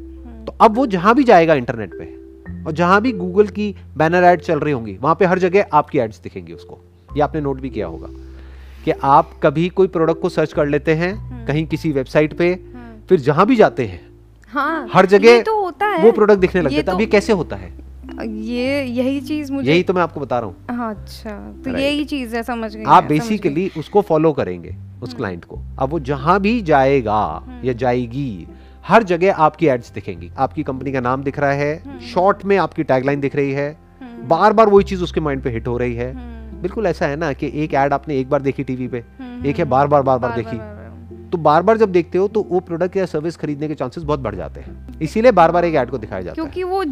तो 0.47 0.55
अब 0.61 0.77
वो 0.77 0.87
जहाँ 0.87 1.15
भी 1.15 1.25
जाएगा 1.25 1.55
इंटरनेट 1.55 1.95
पे 1.99 2.65
और 2.65 2.73
जहाँ 2.73 3.01
भी 3.03 3.13
गूगल 3.13 3.47
की 3.49 3.75
बैनर 3.97 4.25
एड 4.25 4.41
चल 4.41 4.59
रही 4.59 4.73
होंगी 4.73 4.97
वहाँ 5.01 5.15
पे 5.15 5.25
हर 5.25 5.39
जगह 5.39 5.67
आपकी 5.73 5.99
एड्स 5.99 6.21
दिखेंगी 6.23 6.53
उसको। 6.53 6.79
ये 7.17 7.21
आपने 7.21 7.41
नोट 7.41 7.61
भी 7.61 7.71
किया 7.71 7.87
होगा 7.87 8.09
कि 8.85 8.91
आप 9.05 9.31
कभी 9.43 9.69
कोई 9.69 9.87
प्रोडक्ट 9.89 10.21
को 10.21 10.29
सर्च 10.29 10.53
कर 10.53 10.67
लेते 10.67 10.95
हैं 10.95 11.47
कहीं 11.47 11.67
किसी 11.67 11.93
वेबसाइट 11.93 12.33
पे 12.39 12.53
हम्म, 12.53 13.07
फिर 13.09 13.21
जहाँ 13.21 13.47
भी 13.47 13.57
जाते 13.57 13.87
हैं 13.87 14.01
हाँ 14.53 14.89
हर 14.95 15.07
जगह 15.07 15.41
तो 15.43 15.61
होता 15.63 15.87
है। 15.87 16.03
वो 16.03 16.13
प्रोडक्ट 16.13 16.41
दिखने 16.41 16.61
लग 16.61 16.73
ये 16.73 16.77
जाता 16.77 16.93
है 16.93 16.95
अब 16.95 16.99
तो- 16.99 17.07
ये 17.07 17.11
कैसे 17.11 17.33
होता 17.33 17.57
है? 17.57 17.73
ये 18.27 18.83
यही 18.85 19.21
चीज़ 19.21 19.53
मुझे 19.53 19.71
यही 19.73 19.83
तो 19.83 19.93
मैं 19.95 20.03
आपको 20.03 20.21
बता 20.21 20.39
रहा 20.39 20.49
हूँ। 20.49 20.77
हाँ 20.77 20.91
अच्छा। 20.95 21.31
तो 21.31 21.71
Right. 21.71 21.79
यही 21.83 22.05
चीज़ 22.05 22.37
है 22.37 22.43
समझ 22.43 22.75
गई 22.77 22.85
आप। 22.87 23.05
बेसिकली 23.05 23.71
उसको 23.79 24.01
फॉलो 24.03 24.33
करेंगे 24.33 24.75
उस 25.03 25.15
क्लाइंट 25.15 25.45
को। 25.45 25.59
अब 25.79 25.91
वो 25.91 25.99
जहाँ 26.01 26.41
भी 26.41 26.61
जाएगा 26.63 27.21
या 27.65 27.73
जाएगी 27.73 28.47
हर 28.85 29.03
जगह 29.03 29.35
आपकी 29.35 29.67
एड्स 29.67 29.93
दिखेंगी। 29.93 30.31
आपकी 30.39 30.63
कंपनी 30.63 30.93
का 30.93 31.01
नाम 31.01 31.23
दिख 31.23 31.39
रहा 31.39 31.53
है 31.53 32.01
शॉर्ट 32.05 32.45
में 32.45 32.57
आपकी 32.57 32.83
टैगलाइन 32.83 33.21
दिख 33.21 33.37
रही 33.37 33.53
है। 33.53 33.71
हम्म, 34.01 34.29
बार 34.29 34.53
बार 34.53 34.69
वही 34.69 34.85
चीज़ 34.85 35.03
उसके 35.03 35.21
माइंड 35.21 35.43
पे 35.43 35.51
हिट 35.51 35.69
हो 35.69 35.77
रही 35.79 35.95
है। 35.95 36.13
हम्म, 36.13 36.61
बिल्कुल 36.63 36.87
ऐसा 36.87 37.07
है 37.07 37.17
ना 37.17 37.33
कि 37.33 37.51
एक 37.55 37.75
एड 37.75 37.93
आपने 37.93 38.19
एक 38.19 38.31
बार 38.31 38.43
देखी 38.43 38.65
टीवी 38.65 38.89
पे 38.89 39.05
हम्म, 39.21 39.47
एक 39.47 39.59
है 39.59 39.65
बार 39.67 39.87
बार 39.87 40.03
बार 40.03 40.19
बार 40.19 40.37
देखी 40.37 40.61
तो 41.33 41.39
बार 41.39 41.63
बार 41.63 41.77
जब 41.79 41.93
देखते 41.93 42.19
हो 42.19 42.27
तो 42.29 42.41
वो 42.43 42.59
प्रोडक्ट 42.61 42.97
या 42.97 43.05
सर्विस 43.07 43.37
खरीदने 43.37 43.69
के 43.69 43.75
चांसेस 43.75 44.05
बहुत 44.05 44.21
बढ़ 44.21 44.35
जाते 44.35 44.61
हैं। 44.61 45.01
इसीलिए 45.03 45.33
बार 45.33 45.53
बार 45.53 45.65
एक 45.65 45.75
एड 45.75 45.91
को 45.91 45.99
दिखाया 45.99 46.23
जाता 46.23 46.43
है। 46.43 46.49
क्योंकि 46.51 46.63
वो 46.63 46.85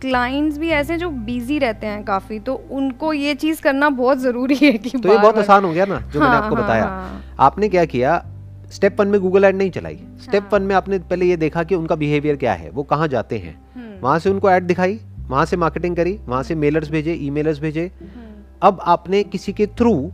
क्लाइंट्स 0.00 0.58
भी 0.58 0.68
ऐसे 0.70 0.96
जो 0.96 1.08
बिज़ी 1.10 1.58
रहते 1.58 1.86
हैं 1.86 2.04
काफ़ी 2.04 2.38
तो 2.38 2.54
उनको 2.70 3.12
ये 3.12 3.34
चीज़ 3.34 3.62
करना 3.62 3.88
बहुत 3.90 4.18
ज़रूरी 4.18 4.56
है 4.56 4.72
कि 4.72 4.90
तो 4.90 5.08
ये 5.08 5.18
बहुत 5.18 5.38
आसान 5.38 5.64
हो 5.64 5.72
गया 5.72 5.84
ना 5.84 5.98
जो 6.00 6.20
हाँ, 6.20 6.28
मैंने 6.28 6.42
आपको 6.42 6.56
हाँ, 6.56 6.64
बताया। 6.64 6.84
हाँ। 6.84 7.22
आपने 7.40 7.68
क्या 7.68 7.84
किया 7.84 8.14
स्टेप 8.70 9.00
वन 9.00 9.08
में 9.08 9.20
गूगल 9.20 9.44
एड 9.44 9.56
नहीं 9.56 9.70
चलाई। 9.70 9.98
स्टेप 10.22 10.48
वन 10.52 10.62
में 10.62 10.74
आपने 10.74 10.98
पहले 11.00 11.26
ये 11.26 11.36
देखा 11.36 11.62
कि 11.62 11.74
उनका 11.74 11.94
बिहेवियर 11.96 12.36
क्या 12.36 12.52
है 12.52 12.70
वो 12.70 12.82
कहाँ 12.82 13.08
जाते 13.08 13.38
हैं। 13.38 13.54
हम्म, 13.76 14.00
वहाँ 14.02 14.18
से 14.18 14.30
उनको 14.30 14.50
ऐड 14.50 14.66
दिखाई 14.66 14.98
वहाँ 15.28 15.44
से 15.44 15.56
मार्केटिंग 15.56 15.96
करी 15.96 16.18
वहाँ 16.26 16.42
से 16.42 16.54
मेलर्स 16.54 16.90
भेजे 16.90 17.14
ईमेलर्स 17.14 17.60
भेजे। 17.60 17.90
हम्म, 18.00 18.42
अब 18.62 18.80
आपने 18.82 19.22
किसी 19.24 19.52
के 19.52 19.66
थ्रू 19.78 20.10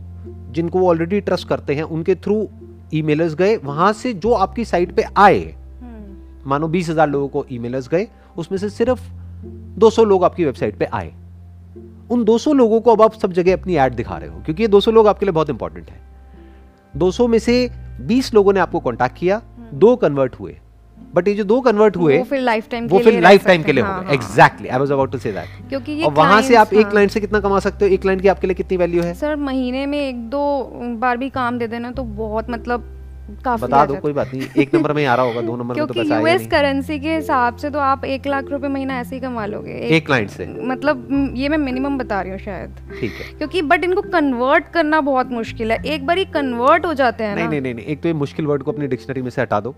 जिनको 0.51 0.79
वो 0.79 0.89
ऑलरेडी 0.89 1.19
ट्रस्ट 1.21 1.47
करते 1.47 1.75
हैं 1.75 1.83
उनके 1.83 2.15
थ्रू 2.15 2.47
ईमेलर्स 2.93 3.35
गए 3.35 3.55
वहाँ 3.57 3.91
से 3.93 4.13
जो 4.15 4.31
आपकी 4.33 4.65
साइट 4.65 4.95
पे 4.95 5.03
आए 5.17 5.39
हम्म, 5.81 6.49
मानो 6.49 6.67
बीस 6.67 6.89
हज़ार 6.89 7.09
लोगों 7.09 7.27
को 7.27 7.45
ईमेलर्स 7.51 7.87
गए 7.89 8.07
उसमें 8.37 8.57
से 8.57 8.69
सिर्फ़ 8.69 9.01
200 9.79 10.03
लोग 10.05 10.23
आपकी 10.23 10.45
वेबसाइट 10.45 10.77
पे 10.77 10.85
आए। 10.85 11.13
उन 12.11 12.23
200 12.23 12.53
लोगों 12.53 12.79
को 12.81 12.91
अब 12.91 13.01
आप 13.01 13.13
सब 13.13 13.31
जगह 13.33 13.53
अपनी 13.53 13.75
ऐड 13.75 13.93
दिखा 13.95 14.17
रहे 14.17 14.29
हो 14.29 14.41
क्योंकि 14.41 14.63
ये 14.63 14.67
200 14.69 14.91
लोग 14.91 15.07
आपके 15.07 15.25
लिए 15.25 15.33
बहुत 15.33 15.49
इंपॉर्टेंट 15.49 15.89
है। 15.89 15.99
200 16.93 17.27
में 17.27 17.39
से 17.39 17.55
20 18.01 18.33
लोगों 18.33 18.53
ने 18.53 18.59
आपको 18.59 18.79
कॉन्टेक्ट 18.79 19.17
किया 19.17 19.41
दो 19.73 19.95
कन्वर्ट 19.95 20.35
हुए। 20.35 20.55
बट 21.15 21.27
ये 21.27 21.33
जो 21.33 21.43
दो 21.43 21.59
कन्वर्ट 21.61 21.97
हुए 21.97 22.17
वो 22.17 22.23
फिर 22.23 22.39
लाइफ 22.41 22.69
टाइम 22.69 22.87
के 22.87 23.11
लिए 23.11 23.19
लाइफ 23.21 23.45
टाइम 23.45 23.63
के 23.63 23.71
लिए 23.71 23.83
हैं, 23.83 23.89
हो 23.89 23.93
हाँ, 23.93 24.03
गए। 24.03 24.07
हाँ। 24.07 24.13
Exactly 24.13 24.67
I 24.67 24.79
was 24.79 24.91
about 24.91 25.11
to 25.11 25.17
say 25.17 25.31
that 25.31 25.69
क्योंकि 25.69 25.91
ये 25.91 26.03
और 26.03 26.13
वहाँ 26.13 26.41
से 26.41 26.55
आप 26.55 26.73
एक 26.73 26.81
हाँ। 26.81 26.91
क्लाइंट 26.91 27.11
से 27.11 27.19
कितना 27.19 27.39
कमा 27.39 27.59
सकते 27.59 27.85
हो? 27.85 27.91
एक 27.91 28.01
क्लाइंट 28.01 28.21
की 28.21 28.27
आपके 28.27 28.47
लिए 28.47 28.55
कितनी 28.55 28.77
वैल्यू 28.77 29.03
है? 29.03 29.13
सर 29.13 29.35
महीने 29.35 29.85
में 29.85 29.99
एक 29.99 30.29
दो 30.29 30.71
बार 30.99 31.17
भी 31.17 31.29
काम 31.29 31.59
दे 31.59 31.67
देना 31.67 31.91
तो 31.91 32.03
बहुत 32.03 32.49
मतलब 32.49 32.91
काफ़ी 33.45 33.65
बता 33.65 33.85
दो 33.85 33.95
कोई 33.95 34.13
बात 34.13 34.33
नहीं 34.33 34.47
एक 34.57 34.73
नंबर 34.75 34.93
में 34.93 35.01
ही 35.01 35.05
आ 35.07 35.15
रहा 35.15 35.25
होगा 35.25 35.41
दो 35.41 35.55
नंबर 35.55 35.75
में 35.75 35.87
तो 35.87 35.93
पैसा 35.93 36.19
यूएस 36.19 36.45
करेंसी 36.47 36.99
के 36.99 37.15
हिसाब 37.15 37.55
से 37.55 37.69
तो 37.69 37.79
आप 37.79 38.05
एक 38.05 38.27
लाख 38.27 38.49
रुपए 38.51 38.67
महीना 38.67 38.99
ऐसे 38.99 39.15
ही 39.15 39.21
कमा 39.21 39.45
लोगे। 39.45 39.79
एक 39.89 40.05
क्लाइंट 40.05 40.29
से। 40.29 40.45
मतलब 40.63 41.07
ये 41.35 41.49
मैं 41.49 41.57
मिनिमम 41.57 41.97
बता 41.97 42.21
रही 42.21 42.31
हूँ 42.31 42.39
शायद। 42.39 42.75
ठीक 42.99 43.11
है। 43.11 43.31
क्योंकि 43.37 43.61
बट 43.63 43.83
इनको 43.83 44.01
कन्वर्ट 44.01 44.67
करना 44.73 45.01
बहुत 45.01 45.31
मुश्किल 45.31 45.71
है। 45.71 45.83
एक 45.85 46.05
बार 46.05 46.17
ही 46.17 46.25
कन्वर्ट 46.33 46.85
हो 46.85 46.93
जाते 46.93 47.23
हैं 47.23 47.35
नहीं 47.35 47.47
नहीं 47.47 47.61
नहीं 47.61 47.73
नहीं 47.73 47.85
एक 47.85 48.01
तो 48.01 48.07
ये 48.09 48.13
मुश्किल 48.13 48.45
वर्ड 48.45 48.63
को 48.63 48.71
अपनी 48.71 48.87
डिक्शनरी 48.87 49.21
में 49.21 49.29
से 49.29 49.41
हटा 49.41 49.59
दो। 49.59 49.75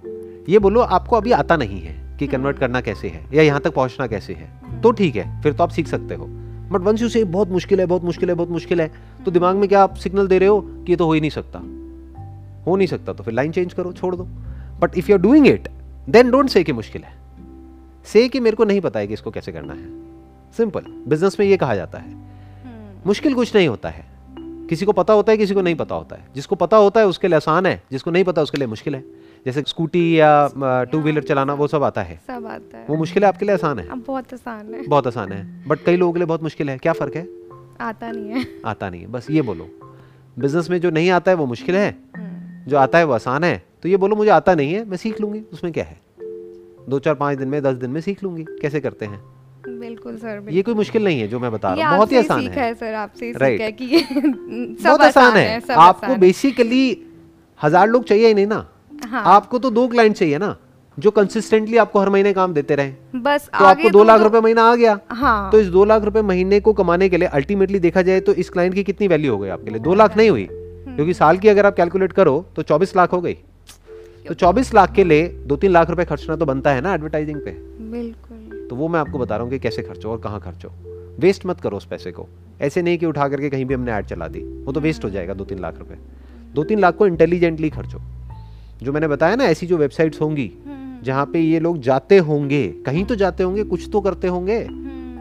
ये 0.50 0.60
बोलो 0.60 0.82
आपको 0.82 1.16
अभी 1.16 1.32
आता 1.32 1.58
नहीं 1.58 1.80
है 1.82 1.96
कि 2.20 2.28
कन्वर्ट 2.28 2.60
करना 2.60 2.82
कैसे 2.82 3.08
है 3.08 3.26
या 3.34 3.44
यहाँ 3.44 3.62
तक 3.62 3.74
पहुँचना 3.74 4.08
कैसे 4.08 4.34
है। 4.34 4.82
तो 4.82 4.92
ठीक 4.92 5.16
है 5.16 5.42
फिर 5.42 5.54
तो 5.54 5.64
आप 5.64 5.70
सीख 5.70 5.88
सकते 5.88 6.16
हो। 6.16 6.26
बट 6.72 6.82
वंस 6.82 7.02
यू 7.02 7.10
से 7.10 7.24
बहुत 7.24 7.52
मुश्किल 7.52 7.80
है 7.80 7.86
बहुत 7.86 8.04
मुश्किल 8.04 8.30
है 8.30 8.36
बहुत 8.36 8.50
मुश्किल 8.50 8.82
है 8.82 8.92
तो 9.26 9.32
दिमाग 9.32 9.56
में 9.56 9.68
क्या 9.70 9.84
आप 9.84 9.96
सिग्नल 9.96 10.28
दे 10.28 10.38
रहे 10.38 10.50
हो 10.50 10.62
कि 10.62 10.92
ये 10.92 10.96
तो 10.96 11.06
हो 11.06 11.14
ही 11.14 11.22
नहीं 11.22 11.32
सकता? 11.32 11.60
हो 12.68 12.76
नहीं 12.76 12.88
सकता 12.88 13.14
तो 13.14 13.24
फिर 13.24 13.34
लाइन 13.34 13.52
चेंज 13.52 13.74
करो 13.74 13.94
छोड़ 13.94 14.16
दो। 14.16 14.24
But 14.80 14.98
if 14.98 15.12
you 15.12 15.18
are 15.18 15.22
doing 15.22 15.48
it 15.48 15.68
then 16.10 16.32
don't 16.32 16.50
say 16.50 16.64
कि 16.64 16.74
मुश्किल 16.74 17.04
है। 17.04 17.18
से 18.06 18.30
कि 18.30 18.40
मेरे 18.40 18.56
को 18.56 18.64
नहीं 18.64 18.82
पता 18.82 19.00
है 19.00 19.08
कि 19.08 19.14
इसको 19.14 19.32
कैसे 19.32 19.52
करना 19.52 19.74
है। 19.74 20.08
सिंपल 20.58 20.82
बिज़नेस 21.08 21.40
में 21.40 21.48
ये 21.48 21.58
कहा 21.58 21.76
जाता 21.76 21.98
है। 21.98 22.12
हम्म, 22.12 23.02
मुश्किल 23.06 23.34
कुछ 23.34 23.56
नहीं 23.56 23.68
होता 23.68 23.90
है। 23.90 24.06
किसी 24.40 24.86
को 24.86 24.92
पता 24.92 25.14
होता 25.14 25.32
है 25.32 25.38
किसी 25.38 25.54
को 25.54 25.62
नहीं 25.62 25.76
पता 25.76 25.96
होता 25.96 26.16
है। 26.16 26.28
जिसको 26.36 26.56
पता 26.56 26.78
होता 26.78 27.00
है 27.00 27.08
उसके 27.08 27.28
लिए 27.28 27.36
आसान 27.36 27.66
है। 27.66 27.84
जिसको 27.92 28.12
नहीं 28.12 28.24
पता 28.24 28.42
उसके 28.42 28.58
लिए 28.58 28.68
मुश्किल 28.68 28.96
है। 28.96 29.04
जैसे 29.46 29.64
स्कूटी 29.68 30.20
या 30.20 30.50
टू 30.84 31.00
व्हीलर 31.00 31.24
चलाना 31.24 31.54
वो 31.54 31.68
सब 31.68 31.84
आता 31.84 32.02
है। 32.02 32.22
सब 32.28 32.46
आता 32.46 32.78
है। 32.78 32.86
वो 32.90 32.96
मुश्किल 32.96 33.24
है 33.24 33.30
आपके 33.30 33.46
लिए 33.46 33.54
आसान 33.56 33.80
है। 33.80 33.96
बहुत 33.96 34.34
आसान 34.34 34.74
है। 34.74 34.88
बहुत 34.88 35.08
आसान 35.08 35.32
है। 35.32 35.68
बट 35.68 35.80
कई 35.86 35.96
लोगों 35.96 36.14
के 36.14 36.20
लिए 36.20 36.26
बहुत 36.26 36.44
मुश्किल 36.44 36.70
है। 36.70 36.78
क्या 36.78 36.94
फ़र्क 36.94 37.16
है? 37.16 37.28
आता 37.82 38.12
नहीं 38.12 38.30
है। 38.30 38.46
आता 38.66 38.90
नहीं 38.90 39.02
है। 39.02 39.08
बस 39.08 39.28
ये 39.32 39.42
बोलो। 39.42 39.68
बिज़नेस 40.40 40.70
में 40.70 40.82
जो 40.82 40.90
नहीं 40.90 41.10
आता 41.10 41.32
है 41.32 41.38
वो 41.38 41.46
मुश्किल 41.46 41.76
है? 41.76 42.00
जो 42.68 42.78
आता 42.78 42.98
है 42.98 43.04
वो 43.04 43.14
आसान 43.14 43.44
है। 43.44 43.62
तो 43.84 43.90
ये 43.90 43.98
बोलो 43.98 44.16
मुझे 44.16 44.30
आता 44.32 44.56
नहीं 44.56 44.74
है 44.74 44.84
मैं 44.90 44.98
सीख 44.98 45.22
लूँगी 45.22 45.42
उसमें 45.54 45.72
क्या 45.74 45.84
है? 45.84 46.00
दो 46.90 47.00
चार 47.00 47.16
पाँच 47.16 47.38
दिन 47.38 47.48
में 47.48 47.62
दस 47.64 47.76
दिन 47.78 47.90
में 47.90 48.02
सीख 48.02 48.24
लूँगी 48.24 48.44
कैसे 48.62 48.80
करते 48.80 49.06
हैं? 49.06 49.20
बिल्कुल 49.70 50.16
सर 50.18 50.28
बिल्कुल। 50.30 50.54
ये 50.54 50.62
कोई 50.62 50.74
मुश्किल 50.74 51.04
नहीं 51.04 51.20
है 51.20 51.28
जो 51.28 51.40
मैं 51.40 51.52
बता 51.52 51.74
रहा 51.74 51.90
हूँ 51.90 51.98
बहुत 51.98 52.12
ही 52.12 52.18
आसान 52.18 52.48
है। 52.48 52.54
है 52.58 52.74
सर 52.74 52.94
आपसे 52.94 53.26
ही 53.26 53.34
Right. 53.34 53.62
है 53.62 53.72
कि 53.72 53.86
ये 53.86 54.00
सब 54.04 54.88
बहुत 54.88 55.02
आसान 55.02 55.36
है। 55.38 55.60
सब 55.60 55.72
आपको 55.80 56.16
बेसिकली 56.16 56.86
हज़ार 57.60 57.88
लोग 57.88 58.04
चाहिए 58.04 58.28
ही 58.28 58.34
नहीं 58.34 58.48
ना। 58.48 58.66
हाँ। 59.06 59.24
आपको 59.26 59.60
तो 59.60 59.70
दो 59.70 59.88
क्लाइंट 59.88 60.16
चाहिए 60.16 60.38
ना 60.38 60.56
जो 60.98 61.12
कंसिस्टेंटली 61.12 61.78
आपको 61.78 62.00
हर 62.00 62.10
महीने 62.10 62.34
काम 62.34 62.54
देते 62.54 62.76
रहे। 62.76 62.94
बस 63.16 63.50
तो 63.60 63.66
आपको 63.66 63.90
दो 63.90 64.04
लाख 64.04 64.22
रुपए 64.22 64.40
महीना 64.40 64.64
आ 64.64 64.76
गया। 64.76 65.00
हाँ। 65.10 65.52
तो 65.52 65.60
इस 65.60 65.68
दो 65.68 65.84
लाख 65.86 66.04
रुपए 66.04 66.22
महीने 66.22 66.60
को 66.60 66.74
कमाने 66.74 67.10
के 67.10 67.18
लिए 67.18 67.28
अल्टीमेटली 67.30 67.80
देखा 67.80 68.02
जाए 68.02 68.20
तो 68.20 68.34
इस 68.34 68.50
क्लाइंट 68.50 68.74
की 68.74 68.84
कितनी 68.84 69.08
वैल्यू 69.08 69.32
हो 69.32 69.38
गई 69.40 69.50
आपके 69.50 69.72
लिए? 69.72 69.80
दो 69.80 69.94
लाख 69.94 70.18
नहीं 70.18 70.30
हुई। 70.30 70.48
क्योंकि 70.96 71.14
साल 71.14 71.38
की 71.38 71.48
अगर 71.48 71.66
आप 71.66 71.76
कैलकुलेट 71.76 72.14
करो 72.14 72.46
तो 72.56 72.62
चौबीस 72.62 72.96
लाख 72.96 73.14
हो 73.14 73.22
गई। 73.22 73.34
तो 74.28 74.34
चौबीस 74.34 74.74
लाख 74.74 74.94
के 74.94 75.04
लिए 75.04 75.28
दो 75.48 75.56
तीन 75.56 75.72
लाख 75.72 75.90
रुपए 75.90 76.06
खर्चना 76.06 76.36
तो 76.36 76.46
बनता 76.46 76.72
है 76.72 76.82
ना 76.82 76.94
एडवर्टाइजिंग 76.94 77.40
पे? 77.42 77.52
बिल्कुल। 77.92 78.68
तो 78.70 78.76
वो 78.76 78.88
मैं 78.88 79.00
आपको 79.00 79.20
बता 79.20 79.36
रहा 79.36 79.44
हूँ 79.44 79.52
कि 79.52 79.60
कैसे 79.60 79.82
खर्चो 79.82 80.10
और 80.10 80.20
कहाँ 80.20 80.40
खर्चो। 80.40 80.72
वेस्ट 81.20 81.46
मत 81.46 81.62
करो 81.62 81.78
उस 81.78 81.86
पैसे 81.86 82.12
को। 82.12 82.28
ऐसे 82.62 82.82
नहीं 82.82 82.98
कि 82.98 83.06
उठा 83.06 83.28
करके 83.28 83.50
कहीं 83.50 83.66
भी 83.66 83.74
हमने 83.74 83.92
ऐड 83.92 84.06
चला 84.06 84.28
दी। 84.28 84.40
वो 84.40 84.72
तो 84.72 84.80
वेस्ट 84.80 85.06
हो 85.06 85.10
जाएगा 85.10 85.34
दो 85.34 85.46
तीन 85.46 85.60
लाख 85.60 85.78
रुपए। 85.80 85.98
दो 86.54 86.64
तीन 86.64 86.80
लाख 86.80 86.96
को 86.96 87.08
इंटेलिजेंटली 87.08 87.70
खर्चो। 87.70 88.02
जो 88.84 88.94
मैंने 88.94 89.08
बताया 89.08 89.36
ना 89.36 89.44
ऐसी 89.44 89.68
जो 89.68 89.78
वेबसाइट्स 89.78 90.22
होंगी 90.22 90.52
हम्म, 90.66 91.04
जहाँ 91.04 91.26
पे 91.26 91.40
ये 91.40 91.60
लोग 91.60 91.80
जाते 91.82 92.18
होंगे 92.18 92.68
कहीं 92.86 93.06
तो 93.06 93.16
जाते 93.16 93.44
होंगे 93.44 93.64
कुछ 93.64 93.90
तो 93.92 94.02
करते 94.02 94.28
होंगे। 94.28 94.60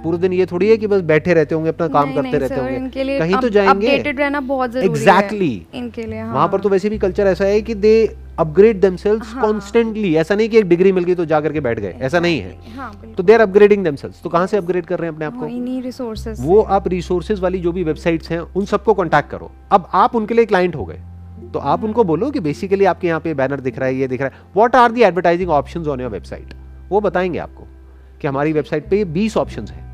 पूरे 0.06 0.18
दिन 0.18 0.32
ये 0.32 0.46
थोड़ी 0.46 0.68
है 0.68 0.76
कि 0.76 0.86
बस 0.86 1.00
बैठे 1.02 1.34
रहते 1.34 1.54
होंगे 1.54 1.68
अपना 1.68 1.86
काम 1.88 2.08
नहीं, 2.08 2.16
करते 2.16 2.28
नहीं, 2.28 2.40
रहते 2.40 2.54
होंगे। 2.54 3.18
कहीं 3.18 3.36
तो 3.36 3.48
जाएँगे। 3.48 3.86
अपडेटेड 3.86 4.20
रहना 4.20 4.40
बहुत 4.42 4.72
ज़रूरी 4.72 4.88
Exactly. 4.88 5.48
है 5.48 5.78
इनके 5.78 6.02
लिए 6.02 6.20
हाँ। 6.20 6.34
वहाँ 6.34 6.48
पर 6.48 6.60
तो 6.60 6.68
वैसे 6.68 6.90
भी 6.90 6.98
कल्चर 6.98 7.26
ऐसा 7.26 7.44
है 7.44 7.60
कि 7.62 7.74
दे 7.76 7.94
अपग्रेड 8.38 8.80
देमसेल्व्स 8.80 9.32
कॉन्स्टेंटली 9.32 10.14
ऐसा 10.16 10.34
नहीं 10.34 10.48
कि 10.48 10.58
एक 10.58 10.68
डिग्री 10.68 10.92
मिल 10.92 11.04
गई 11.04 11.14
तो 11.14 11.24
जाकर 11.24 11.52
के 11.52 11.60
बैठ 11.60 11.80
गए। 11.80 11.94
ऐसा 12.00 12.20
नहीं 12.20 12.40
है। 12.40 12.56
हाँ 12.76 12.92
तो 13.16 13.22
दे 13.22 13.34
आर 13.34 13.40
अपग्रेडिंग 13.40 13.84
देमसेल्व्स 13.84 14.22
तो 14.22 14.28
कहाँ 14.28 14.46
से 14.46 14.56
अपग्रेड 14.56 14.86
कर 14.86 14.98
रहे 14.98 15.08
हैं 15.08 15.14
अपने 15.14 15.26
आप 15.26 15.34
को? 15.34 15.40
हाँ, 15.40 15.80
रिसोर्सेज 15.82 16.40
वो 16.40 16.60
आप 16.62 16.88
रिसोर्सेज 16.88 17.40
वाली 17.40 17.58
जो 17.58 17.72
भी 17.72 17.84
वेबसाइट्स 17.84 18.30
हैं 18.30 18.40
उन 18.40 18.64
सबको 18.64 18.94
कांटेक्ट 18.94 19.30
करो। 19.30 19.50
अब 19.72 19.88
आप 19.94 20.16
उनके 20.16 20.34
लिए 20.34 20.44
क्लाइंट 20.44 20.76
हो 20.76 20.84
गए। 20.84 21.00
तो 21.52 21.58
आप 21.58 21.84
उनको 21.84 22.04
बोलो 22.04 22.30
कि 22.30 22.40
बेसिकली 22.40 22.84
आपके 22.84 23.06
यहाँ 23.08 23.20
पे 23.20 23.34
बैनर 23.34 23.60
दिख 23.60 23.78
रहा 23.78 23.88
है 23.88 23.96
ये 23.96 24.08
दिख 24.08 24.22
रहा 24.22 24.30
है। 24.30 24.42
What 24.56 24.76
are 24.76 24.92
the 24.92 25.02
advertising 25.02 25.50
options 25.50 25.86
on 25.86 26.00
your 26.00 26.10
website 26.10 26.54
वो 26.88 27.00
बताएँगे 27.00 27.38
आपको 27.38 27.66
कि 28.20 28.28
हमारी 28.28 28.52
वेबसाइट 28.52 28.88
पे 28.88 28.96
ये 28.96 29.04
20 29.04 29.36
ऑप्शंस 29.36 29.70
हैं। 29.70 29.85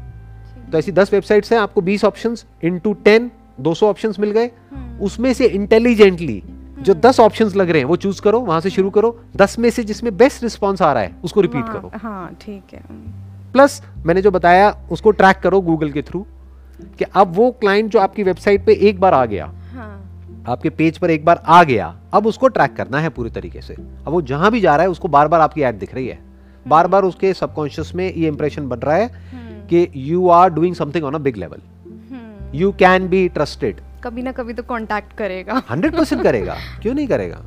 तो 0.72 0.78
ऐसी 0.78 0.92
10 0.92 1.12
वेबसाइट्स 1.12 1.52
हैं 1.52 1.58
आपको 1.60 1.80
20 1.82 2.04
ऑप्शंस 2.04 2.44
इनटू 2.64 2.94
10 3.06 3.28
200 3.60 3.82
ऑप्शंस 3.82 4.18
मिल 4.18 4.30
गए। 4.30 4.50
उसमें 5.00 5.32
से 5.32 5.46
इंटेलिजेंटली 5.46 6.42
जो 6.78 6.94
10 6.94 7.20
ऑप्शंस 7.20 7.56
लग 7.56 7.70
रहे 7.70 7.80
हैं 7.80 7.88
वो 7.88 7.96
चूज़ 7.96 8.22
करो 8.22 8.40
वहाँ 8.40 8.60
से 8.60 8.70
शुरू 8.70 8.90
करो। 8.90 9.18
10 9.36 9.58
में 9.58 9.68
से 9.70 9.84
जिसमें 9.84 10.16
बेस्ट 10.16 10.42
रिस्पॉन्स 10.42 10.82
आ 10.82 10.92
रहा 10.92 11.02
है 11.02 11.14
उसको 11.24 11.40
रिपीट 11.40 11.68
करो। 11.68 11.90
हाँ 11.94 12.36
ठीक 12.40 12.74
है। 12.74 12.82
प्लस 13.52 13.82
मैंने 14.06 14.22
जो 14.22 14.30
बताया 14.30 14.70
उसको 14.90 15.10
ट्रैक 15.10 15.38
करो 15.38 15.60
गूगल 15.60 15.90
के 15.90 16.02
थ्रू 16.02 16.24
कि 16.98 17.04
अब 17.04 17.34
वो 17.36 17.50
क्लाइंट 17.50 17.90
जो 17.90 17.98
आपकी 17.98 18.22
वेबसाइट 18.22 18.64
पे 18.66 18.74
एक 18.88 19.00
बार 19.00 19.14
आ 19.14 19.24
गया 19.24 19.46
हाँ। 19.74 20.44
आपके 20.48 20.70
पेज 20.70 20.98
पर 20.98 21.10
एक 21.10 21.24
बार 21.24 21.42
आ 21.46 21.62
गया 21.64 21.94
अब 22.14 22.26
उसको 22.26 22.48
ट्रैक 22.48 22.74
करना 22.76 23.00
है 23.00 23.08
पूरी 23.08 23.30
तरीके 23.30 23.60
से। 23.60 23.74
अब 23.74 24.08
वो 24.08 24.22
जहाँ 24.22 24.50
भी 24.50 24.60
जा 24.60 24.76
रहा 24.76 24.82
है 24.82 24.90
उसको 24.90 25.08
बार 25.08 25.28
बार 25.28 25.40
आपकी 25.40 25.62
ऐड 25.62 25.78
दिख 25.78 25.94
रही 25.94 26.06
है। 26.08 26.18
बार 26.66 26.86
बार 26.86 27.02
उसके 27.02 27.32
सबकॉन्शियस 27.34 27.94
में 27.94 28.04
ये 28.06 28.28
इंप्रेशन 28.28 28.68
बन 28.68 28.78
रहा 28.78 28.96
है 28.96 29.41
कि 29.72 29.86
you 29.96 30.28
are 30.28 30.50
doing 30.50 30.74
something 30.74 31.04
on 31.04 31.14
a 31.14 31.18
big 31.18 31.36
level 31.36 31.60
you 32.54 32.72
can 32.72 33.08
be 33.08 33.28
trusted 33.28 33.80
कभी 34.04 34.22
ना 34.22 34.32
कभी 34.32 34.52
तो 34.52 34.62
कांटेक्ट 34.62 35.12
करेगा। 35.12 35.62
हंड्रेड 35.70 35.96
परसेंट 35.96 36.22
करेगा। 36.22 36.56
क्यों 36.82 36.94
नहीं 36.94 37.06
करेगा? 37.06 37.42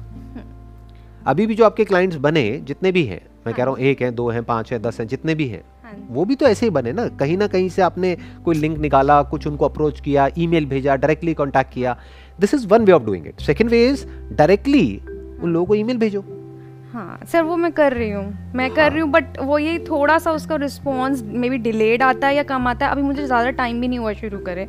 अभी 1.27 1.45
भी 1.47 1.55
जो 1.55 1.65
आपके 1.65 1.85
क्लाइंट्स 1.85 2.17
बने 2.17 2.43
जितने 2.63 2.91
भी 2.91 3.03
हैं 3.03 3.21
मैं 3.45 3.53
कह 3.55 3.63
रहा 3.63 3.71
हूँ 3.71 3.79
एक 3.79 4.01
है 4.01 4.11
दो 4.11 4.29
है 4.29 4.41
पाँच 4.41 4.71
है 4.73 4.79
दस 4.79 4.99
है 4.99 5.05
जितने 5.05 5.35
भी 5.35 5.47
हैं 5.47 5.61
हाँ 5.83 5.93
वो 6.09 6.25
भी 6.25 6.35
तो 6.35 6.45
ऐसे 6.45 6.65
ही 6.65 6.69
बने 6.69 6.91
ना। 6.91 7.07
कहीं 7.19 7.37
ना 7.37 7.47
कहीं 7.47 7.69
से 7.69 7.81
आपने 7.81 8.15
कोई 8.45 8.55
लिंक 8.55 8.77
निकाला 8.77 9.21
कुछ 9.23 9.47
उनको 9.47 9.65
अप्रोच 9.65 9.99
किया 10.01 10.27
ईमेल 10.37 10.65
भेजा 10.65 10.95
डायरेक्टली 10.95 11.33
कांटेक्ट 11.33 11.73
किया। 11.73 11.97
This 12.39 12.53
is 12.53 12.67
one 12.67 12.85
way 12.85 12.91
of 12.91 13.03
doing 13.03 13.27
it 13.27 13.41
second 13.41 13.69
way 13.69 13.85
is 13.87 14.05
directly 14.33 14.85
उन 15.43 15.53
लोगों 15.53 15.65
को 15.65 15.75
ईमेल 15.75 15.97
भेजो। 15.97 16.23
हाँ 16.95 17.19
सर 17.31 17.41
वो 17.43 17.55
मैं 17.57 17.71
कर 17.71 17.93
रही 17.93 18.09
हूँ। 18.09 18.51
मैं 18.55 18.67
हाँ. 18.67 18.75
कर 18.75 18.91
रही 18.91 19.01
हूँ 19.01 19.09
बट 19.11 19.39
वो 19.41 19.57
ये 19.59 19.77
थोड़ा 19.79 20.17
सा 20.19 20.31
उसका 20.31 20.55
रिस्पॉन्स 20.55 21.23
मे 21.23 21.49
बी 21.49 21.57
डिलेड 21.57 22.03
आता 22.03 22.27
है 22.27 22.35
या 22.35 22.43
कम 22.43 22.67
आता 22.67 22.85
है 22.85 22.91
अभी 22.91 23.01
मुझे 23.01 23.25
ज़्यादा 23.25 23.49
टाइम 23.51 23.81
भी 23.81 23.87
नहीं 23.87 23.99
हुआ 23.99 24.13
शुरू 24.13 24.39
करे। 24.39 24.67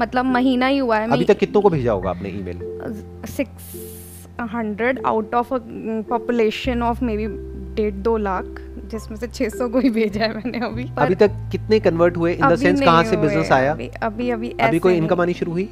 मतलब 0.00 0.24
महीना 0.24 0.66
ही 0.66 0.78
हुआ 0.78 0.98
है 0.98 1.10
अभी 1.10 1.24
तक 1.24 1.38
कितनों 1.38 1.62
को 1.62 1.70
भेजा 1.70 1.92
होगा 1.92 2.10
आपने 2.10 2.28
email 2.28 2.60
six 3.26 3.74
hundred 4.54 5.02
out 5.06 5.34
of 5.34 5.48
population 6.08 6.82
of 6.82 7.04
maybe 7.16 7.26
डेढ़ 7.74 7.94
दो 8.02 8.16
लाख 8.16 8.44
जिसमें 8.90 9.16
से 9.16 9.28
600 9.28 9.70
को 9.72 9.78
ही 9.78 9.90
भेजा 9.90 10.24
है 10.24 10.34
मैंने 10.34 10.66
अभी 10.66 10.84
पर 10.84 11.02
अभी 11.02 11.14
तक 11.14 11.30
कितने 11.52 11.80
कन्वर्ट 11.80 12.16
हुए? 12.16 12.32
इन 12.32 12.48
द 12.48 12.56
सेंस 12.56 12.80
कहाँ 12.80 13.02
से 13.04 13.16
बिज़नेस 13.16 13.52
आया? 13.52 13.72
अभी 13.72 13.88
अभी 14.02 14.30
अभी, 14.30 14.50
अभी 14.60 14.78
कोई 14.78 14.94
इनकम 14.94 15.20
आनी 15.20 15.34
शुरू 15.34 15.52
हुई? 15.52 15.68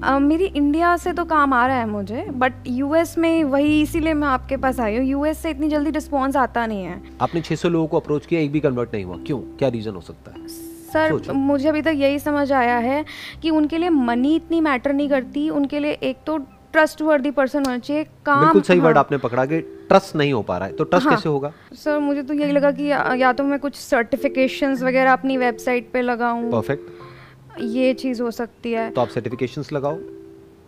अ, 0.00 0.18
मेरी 0.18 0.44
इंडिया 0.44 0.96
से 0.96 1.12
तो 1.12 1.24
काम 1.24 1.52
आ 1.52 1.66
रहा 1.66 1.76
है 1.76 1.86
मुझे 1.86 2.24
बट 2.30 2.52
यूएस 2.66 3.18
में 3.18 3.44
वही 3.44 3.82
इसीलिए 3.82 4.14
मैं 4.14 4.28
आपके 4.28 4.56
पास 4.56 4.80
आई 4.80 4.96
हूँ। 4.96 5.04
यूएस 5.04 5.38
से 5.38 5.50
इतनी 5.50 5.68
जल्दी 5.68 5.90
रिस्पॉन्स 5.90 6.36
आता 6.36 6.66
नहीं 6.66 6.84
है। 6.84 7.00
आपने 7.20 7.40
600 7.40 7.68
लोगों 7.68 7.86
को 7.86 8.00
अप्रोच 8.00 8.26
किया 8.26 8.40
एक 8.40 8.52
भी 8.52 8.60
कन्वर्ट 8.60 8.94
नहीं 8.94 9.04
हुआ। 9.04 9.16
क्यों? 9.16 9.38
क्या 9.38 9.68
रीजन 9.68 9.94
हो 9.94 10.00
सकता 10.00 10.32
है? 10.32 10.48
सर 10.92 11.32
मुझे 11.32 11.68
अभी 11.68 11.82
तक 11.82 11.92
यही 11.96 12.18
समझ 12.18 12.52
आया 12.52 12.76
है 12.76 13.04
कि 13.42 13.50
उनके 13.50 13.78
लिए 13.78 13.90
मनी 13.90 14.34
इतनी 14.36 14.60
मैटर 14.60 14.92
नहीं 14.92 15.08
करती। 15.08 15.48
उनके 15.50 15.80
लिए 15.80 15.92
एक 15.92 16.16
तो 16.26 16.38
ट्रस्ट 16.72 17.02
वर्दी 17.02 17.30
पर्सन 17.30 17.64
होना 17.66 17.78
चाहिए 17.78 18.04
काम 18.26 18.40
बिल्कुल 18.40 18.62
सही 18.62 18.80
वर्ड 18.80 18.96
हाँ। 18.96 19.04
आपने 19.04 19.18
पकड़ा 19.18 19.44
कि 19.46 19.60
ट्रस्ट 19.60 20.16
नहीं 20.16 20.32
हो 20.32 20.42
पा 20.42 20.58
रहा 20.58 20.68
है। 20.68 20.74
तो 20.74 20.84
ट्रस्ट 20.84 21.06
हाँ। 21.06 21.14
कैसे 21.16 21.28
होगा? 21.28 21.52
सर 21.74 21.98
मुझे 21.98 22.22
तो 22.22 22.34
यही 22.34 22.52
लगा 22.52 22.70
कि 22.70 22.84
या, 22.84 23.14
या 23.14 23.32
तो 23.32 23.44
मैं 23.44 23.58
कुछ 23.58 23.74
सर्टिफिकेशंस 23.74 24.82
वगैरह 24.82 25.12
अपनी 25.12 25.36
वेबसाइट 25.36 25.90
पे 25.92 26.02
लगाऊँ। 26.02 26.50
परफेक्ट 26.52 27.01
ये 27.60 27.92
चीज़ 27.94 28.22
हो 28.22 28.30
सकती 28.30 28.72
है। 28.72 28.90
तो 28.90 29.00
आप 29.00 29.08
सर्टिफिकेशंस 29.08 29.72
लगाओ। 29.72 29.98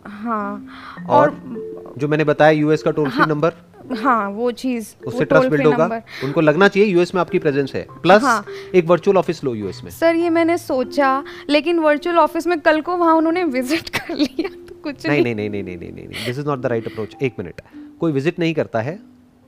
हाँ 0.05 1.05
और, 1.09 1.29
और 1.29 1.93
जो 1.97 2.07
मैंने 2.07 2.23
बताया 2.23 2.51
यूएस 2.51 2.83
का 2.83 2.91
टोल 2.91 3.09
फ्री 3.09 3.25
नंबर 3.25 3.53
हाँ 3.93 4.29
वो 4.29 4.51
चीज़ 4.53 4.87
उससे 5.07 5.25
ट्रस्ट 5.25 5.49
बिल्ड 5.49 5.65
होगा। 5.67 6.01
उनको 6.23 6.41
लगना 6.41 6.67
चाहिए 6.67 6.89
यूएस 6.89 7.13
में 7.15 7.19
आपकी 7.21 7.39
प्रेजेंस 7.39 7.73
है। 7.75 7.85
प्लस 8.03 8.23
हाँ, 8.23 8.45
एक 8.75 8.85
वर्चुअल 8.87 9.17
ऑफ़िस 9.17 9.43
लो 9.43 9.53
यूएस 9.55 9.81
में। 9.83 9.89
सर 9.91 10.15
ये 10.15 10.29
मैंने 10.29 10.57
सोचा 10.57 11.23
लेकिन 11.49 11.79
वर्चुअल 11.79 12.17
ऑफ़िस 12.19 12.47
में 12.47 12.59
कल 12.59 12.81
को 12.81 12.95
वहाँ 12.97 13.15
उन्होंने 13.15 13.43
विज़िट 13.43 13.89
कर 13.89 14.13
लिया 14.15 14.49
तो 14.67 14.75
कुछ 14.83 15.05
नहीं 15.07 15.23
नहीं। 15.23 15.35
नहीं 15.35 15.49
नहीं 15.49 15.63
नहीं 15.63 15.91
नहीं 15.91 16.25
this 16.25 16.37
is 16.37 16.45
not 16.47 16.59
the 16.59 16.65
right 16.65 16.87
approach 16.87 17.15
एक 17.21 17.35
मिनट 17.39 17.61
कोई 17.99 18.11
विज़िट 18.11 18.39
नहीं 18.39 18.53
करता 18.53 18.81
है 18.81 18.99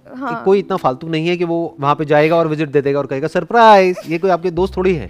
हाँ. 0.05 0.43
कोई 0.43 0.59
इतना 0.59 0.77
फालतू 0.77 1.07
नहीं 1.07 1.27
है 1.27 1.37
कि 1.37 1.45
वो 1.45 1.75
वहाँ 1.79 1.95
पे 1.95 2.05
जाएगा 2.05 2.35
और 2.35 2.47
विज़िट 2.47 2.69
दे 2.69 2.81
देगा 2.81 2.99
और 2.99 3.07
कहेगा 3.07 3.27
सरप्राइज़ 3.27 3.97
ये 4.07 4.17
कोई 4.17 4.29
आपके 4.31 4.51
दोस्त 4.51 4.77
थोड़ी 4.77 4.93
है? 4.95 5.07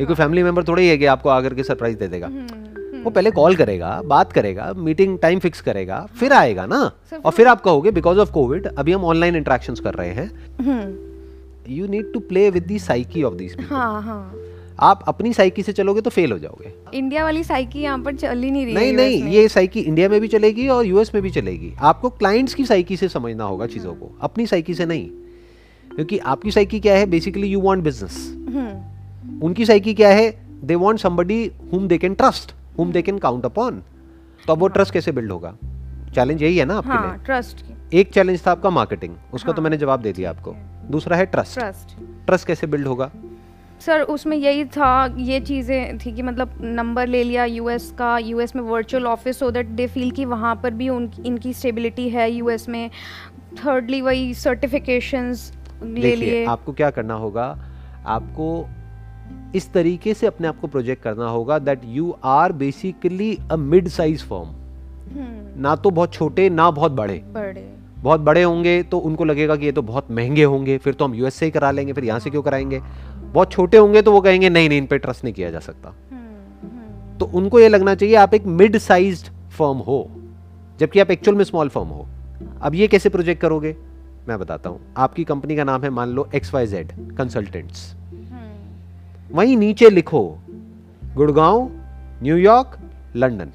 ये 0.00 0.06
कोई 0.06 0.16
फैमिली 0.16 0.42
मेंबर 0.42 0.64
थोड़ी 0.64 0.86
है 0.88 0.96
कि 0.98 1.04
आपको 1.06 1.28
आकर 1.28 1.54
के 1.54 1.62
सरप्राइज़ 1.62 1.96
दे 1.98 2.06
देगा। 2.08 2.26
हम्म, 2.26 3.02
वो 3.02 3.10
पहले 3.10 3.30
कॉल 3.30 3.56
करेगा 3.56 4.00
बात 4.06 4.32
करेगा 4.32 4.72
मीटिंग 4.78 5.18
टाइम 5.18 5.38
फिक्स 5.38 5.60
करेगा 5.60 5.98
फिर 6.20 6.32
आएगा 6.32 6.66
ना। 6.66 6.80
और 7.16 7.32
फिर 7.32 7.48
आप 7.48 7.60
कहोगे 7.60 7.90
बिकॉज़ 7.90 8.18
ऑफ़ 8.18 8.30
कोविड 8.32 8.66
अभी 8.68 8.92
हम 8.92 9.04
ऑनलाइन 9.04 9.36
इंटरेक्शन 9.36 9.74
कर 9.74 9.94
रहे 9.94 10.10
हैं। 10.10 10.30
हम्म, 10.60 11.74
you 11.74 11.86
need 11.86 12.12
to 12.12 12.20
play 12.20 12.48
with 12.50 12.62
the 12.62 12.78
psyche 12.78 13.22
of 13.22 13.34
this 13.34 13.56
हाँ 13.70 14.02
हाँ। 14.02 14.34
आप 14.80 15.04
अपनी 15.08 15.32
साइकी 15.32 15.62
से 15.62 15.72
चलोगे 15.72 16.00
तो 16.00 16.10
फेल 16.10 16.32
हो 16.32 16.38
जाओगे। 16.38 16.72
इंडिया 16.94 17.24
वाली 17.24 17.42
साइकी 17.44 17.80
यहाँ 17.80 17.98
पर 17.98 18.14
चल 18.16 18.42
ही 18.42 18.50
नहीं 18.50 18.64
रही 18.66 18.74
नहीं 18.74 18.92
नहीं 18.92 19.22
ये 19.24 19.48
साइकी 19.48 19.80
इंडिया 19.80 20.08
में 20.08 20.20
भी 20.20 20.28
चलेगी 20.28 20.68
और 20.68 20.86
यूएस 20.86 21.10
में 21.14 21.22
भी 21.22 21.30
चलेगी। 21.30 21.72
आपको 21.80 22.10
क्लाइंट्स 22.10 22.54
की 22.54 22.64
साइकी 22.64 22.96
से 22.96 23.08
समझना 23.08 23.44
होगा 23.44 23.66
चीज़ों 23.66 23.94
को 23.94 24.10
अपनी 24.20 24.46
साइकी 24.46 24.74
से 24.74 24.86
नहीं। 24.86 25.08
क्योंकि 25.90 26.18
आपकी 26.18 26.50
साइकी 26.50 26.80
क्या 26.80 26.94
है? 26.94 27.06
Basically 27.06 27.46
you 27.46 27.60
want 27.60 27.82
business 27.84 28.16
hmm, 28.48 28.82
उनकी 29.42 29.66
साइकी 29.66 29.94
क्या 29.94 30.08
है? 30.08 30.30
They 30.64 30.74
want 30.74 30.98
somebody 30.98 31.50
whom 31.72 31.88
they 31.88 31.98
can 31.98 32.14
trust 32.14 32.54
हुम 32.78 32.92
दे 32.92 33.02
कैन 33.02 33.18
काउंट 33.18 33.44
अपॉन 33.44 33.82
तो 34.46 34.52
अब 34.52 34.58
वो 34.58 34.68
ट्रस्ट 34.68 34.92
कैसे 34.94 35.12
बिल्ड 35.12 35.32
होगा? 35.32 35.54
चैलेंज 36.14 36.42
यही 36.42 36.56
है 36.56 36.64
ना 36.64 36.76
आपके 36.76 36.88
हाँ 36.88 37.18
ट्रस्ट 37.24 37.64
एक 37.94 38.12
चैलेंज 38.12 38.46
था 38.46 38.50
आपका 38.50 38.70
मार्केटिंग 38.70 39.14
उसका 39.34 39.52
तो 39.52 39.56
हाँ। 39.56 39.62
मैंने 39.64 39.76
जवाब 39.76 40.02
दे 40.02 40.12
दिया 40.12 40.30
आपको। 40.30 40.54
दूसरा 40.90 41.16
है 41.16 41.26
ट्रस्ट 41.26 41.58
ट्रस्ट 41.58 41.96
ट्रस्ट 42.26 42.46
कैसे 42.46 42.66
बिल्ड 42.66 42.86
होगा? 42.86 43.10
सर 43.80 44.00
उसमें 44.02 44.36
यही 44.36 44.64
था 44.66 45.14
ये 45.18 45.40
चीज़ें 45.40 45.98
थी 45.98 46.12
कि 46.12 46.22
मतलब 46.22 46.58
नंबर 46.62 47.06
ले 47.06 47.22
लिया 47.24 47.44
यूएस 47.44 47.90
का। 47.98 48.16
यूएस 48.18 48.56
में 48.56 48.62
virtual 48.62 49.06
office 49.06 49.38
so 49.38 49.50
that 49.50 49.66
they 49.66 49.86
feel 49.86 50.10
कि 50.10 50.24
वहाँ 50.24 50.54
पर 50.62 50.74
भी 50.74 50.88
उन 50.88 51.10
इनकी 51.26 51.52
स्टेबिलिटी 51.52 52.08
है 52.08 52.30
यूएस 52.30 52.68
में। 52.68 52.90
थर्डली 53.56 54.00
वही 54.00 54.34
सर्टिफिकेशंस 54.34 55.52
ले 55.82 56.14
लिए। 56.16 56.44
आपको 56.46 56.72
क्या 56.72 56.90
करना 56.90 57.14
होगा? 57.14 57.46
आपको 58.06 58.68
इस 59.54 59.72
तरीके 59.72 60.14
से 60.14 60.26
अपने 60.26 60.48
आप 60.48 60.60
को 60.60 60.66
प्रोजेक्ट 60.66 61.02
करना 61.02 61.28
होगा 61.28 61.58
that 61.58 61.80
you 61.84 62.14
are 62.24 62.52
basically 62.52 63.38
a 63.50 63.56
mid 63.56 63.88
size 63.88 64.24
firm 64.24 64.48
ना 65.60 65.74
तो 65.76 65.90
बहुत 65.90 66.12
छोटे 66.12 66.48
ना 66.50 66.70
बहुत 66.70 66.92
बड़े। 66.92 67.14
बड़े। 67.26 67.68
बहुत 67.98 68.20
बड़े 68.20 68.42
होंगे 68.42 68.82
तो 68.82 68.98
उनको 68.98 69.24
लगेगा 69.24 69.56
कि 69.56 69.66
ये 69.66 69.72
तो 69.72 69.82
बहुत 69.82 70.10
महँगे 70.10 70.44
होंगे 70.44 70.78
फिर 70.78 70.94
तो 70.94 71.04
हम 71.04 71.14
यूएस 71.14 71.34
से 71.34 71.46
ही 71.46 71.50
करा 71.50 71.70
लेंगे 71.70 71.92
फिर 71.92 72.04
यहाँ 72.04 72.20
से 72.20 72.30
क्यों 72.30 72.42
कराएँगे? 72.42 72.80
बहुत 73.24 73.52
छोटे 73.52 73.76
होंगे 73.76 74.02
तो 74.02 74.12
वो 74.12 74.20
कहेंगे 74.20 74.48
नहीं 74.50 74.68
नहीं 74.68 74.78
इन 74.78 74.86
पे 74.86 74.98
ट्रस्ट 74.98 75.24
नहीं 75.24 75.34
किया 75.34 75.50
जा 75.50 75.58
सकता। 75.58 75.88
हम्म, 75.88 76.68
हम्म, 76.68 77.18
तो 77.18 77.26
उनको 77.26 77.60
ये 77.60 77.68
लगना 77.68 77.94
चाहिए 77.94 78.14
आप 78.14 78.34
एक 78.34 78.46
मिड 78.46 78.78
साइज़ 78.78 79.24
फर्म 79.58 79.78
हो 79.78 80.10
जबकि 80.80 81.00
आप 81.00 81.10
एक्चुअल 81.10 81.36
में 81.36 81.44
स्मॉल 81.44 81.68
फर्म 81.68 81.88
हो। 81.88 82.06
अब 82.62 82.74
ये 82.74 82.88
कैसे 82.88 83.08
प्रोजेक्ट 83.08 83.42
करोगे? 83.42 83.76
मैं 84.28 84.38
बताता 84.38 84.70
हूँ। 84.70 84.80
आपकी 84.96 85.24
कंपनी 85.24 85.56
का 85.56 85.64
नाम 85.64 85.82
है 85.82 85.90
मान 85.90 86.08
लो 86.08 86.28
एक्स 86.34 86.54
वाई 86.54 86.66
जेड 86.66 86.92
कंसल्टेंट्स 87.16 87.94
वहीं 89.30 89.56
नीचे 89.56 89.90
लिखो 89.90 90.22
गुड़गांव 91.14 91.68
न्यूयॉर्क 92.22 92.78
लंदन। 93.16 93.50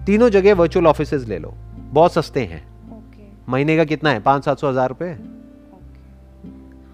तीनों 0.00 0.28
जगह 0.30 0.54
वर्चुअल 0.54 0.86
ऑफ़िस 0.86 1.12
ले 1.14 1.38
लो। 1.38 1.52
बहुत 1.92 2.12
सस्ते 2.12 2.40
हैं। 2.40 2.62
ओके 2.90 3.26
महीने 3.48 3.76
का 3.76 3.84
कितना 3.84 4.10
है? 4.10 4.20
पाँच 4.20 4.44
सात 4.44 4.58
सौ 4.58 4.68
हज़ार 4.68 4.88
रुपये 4.88 5.10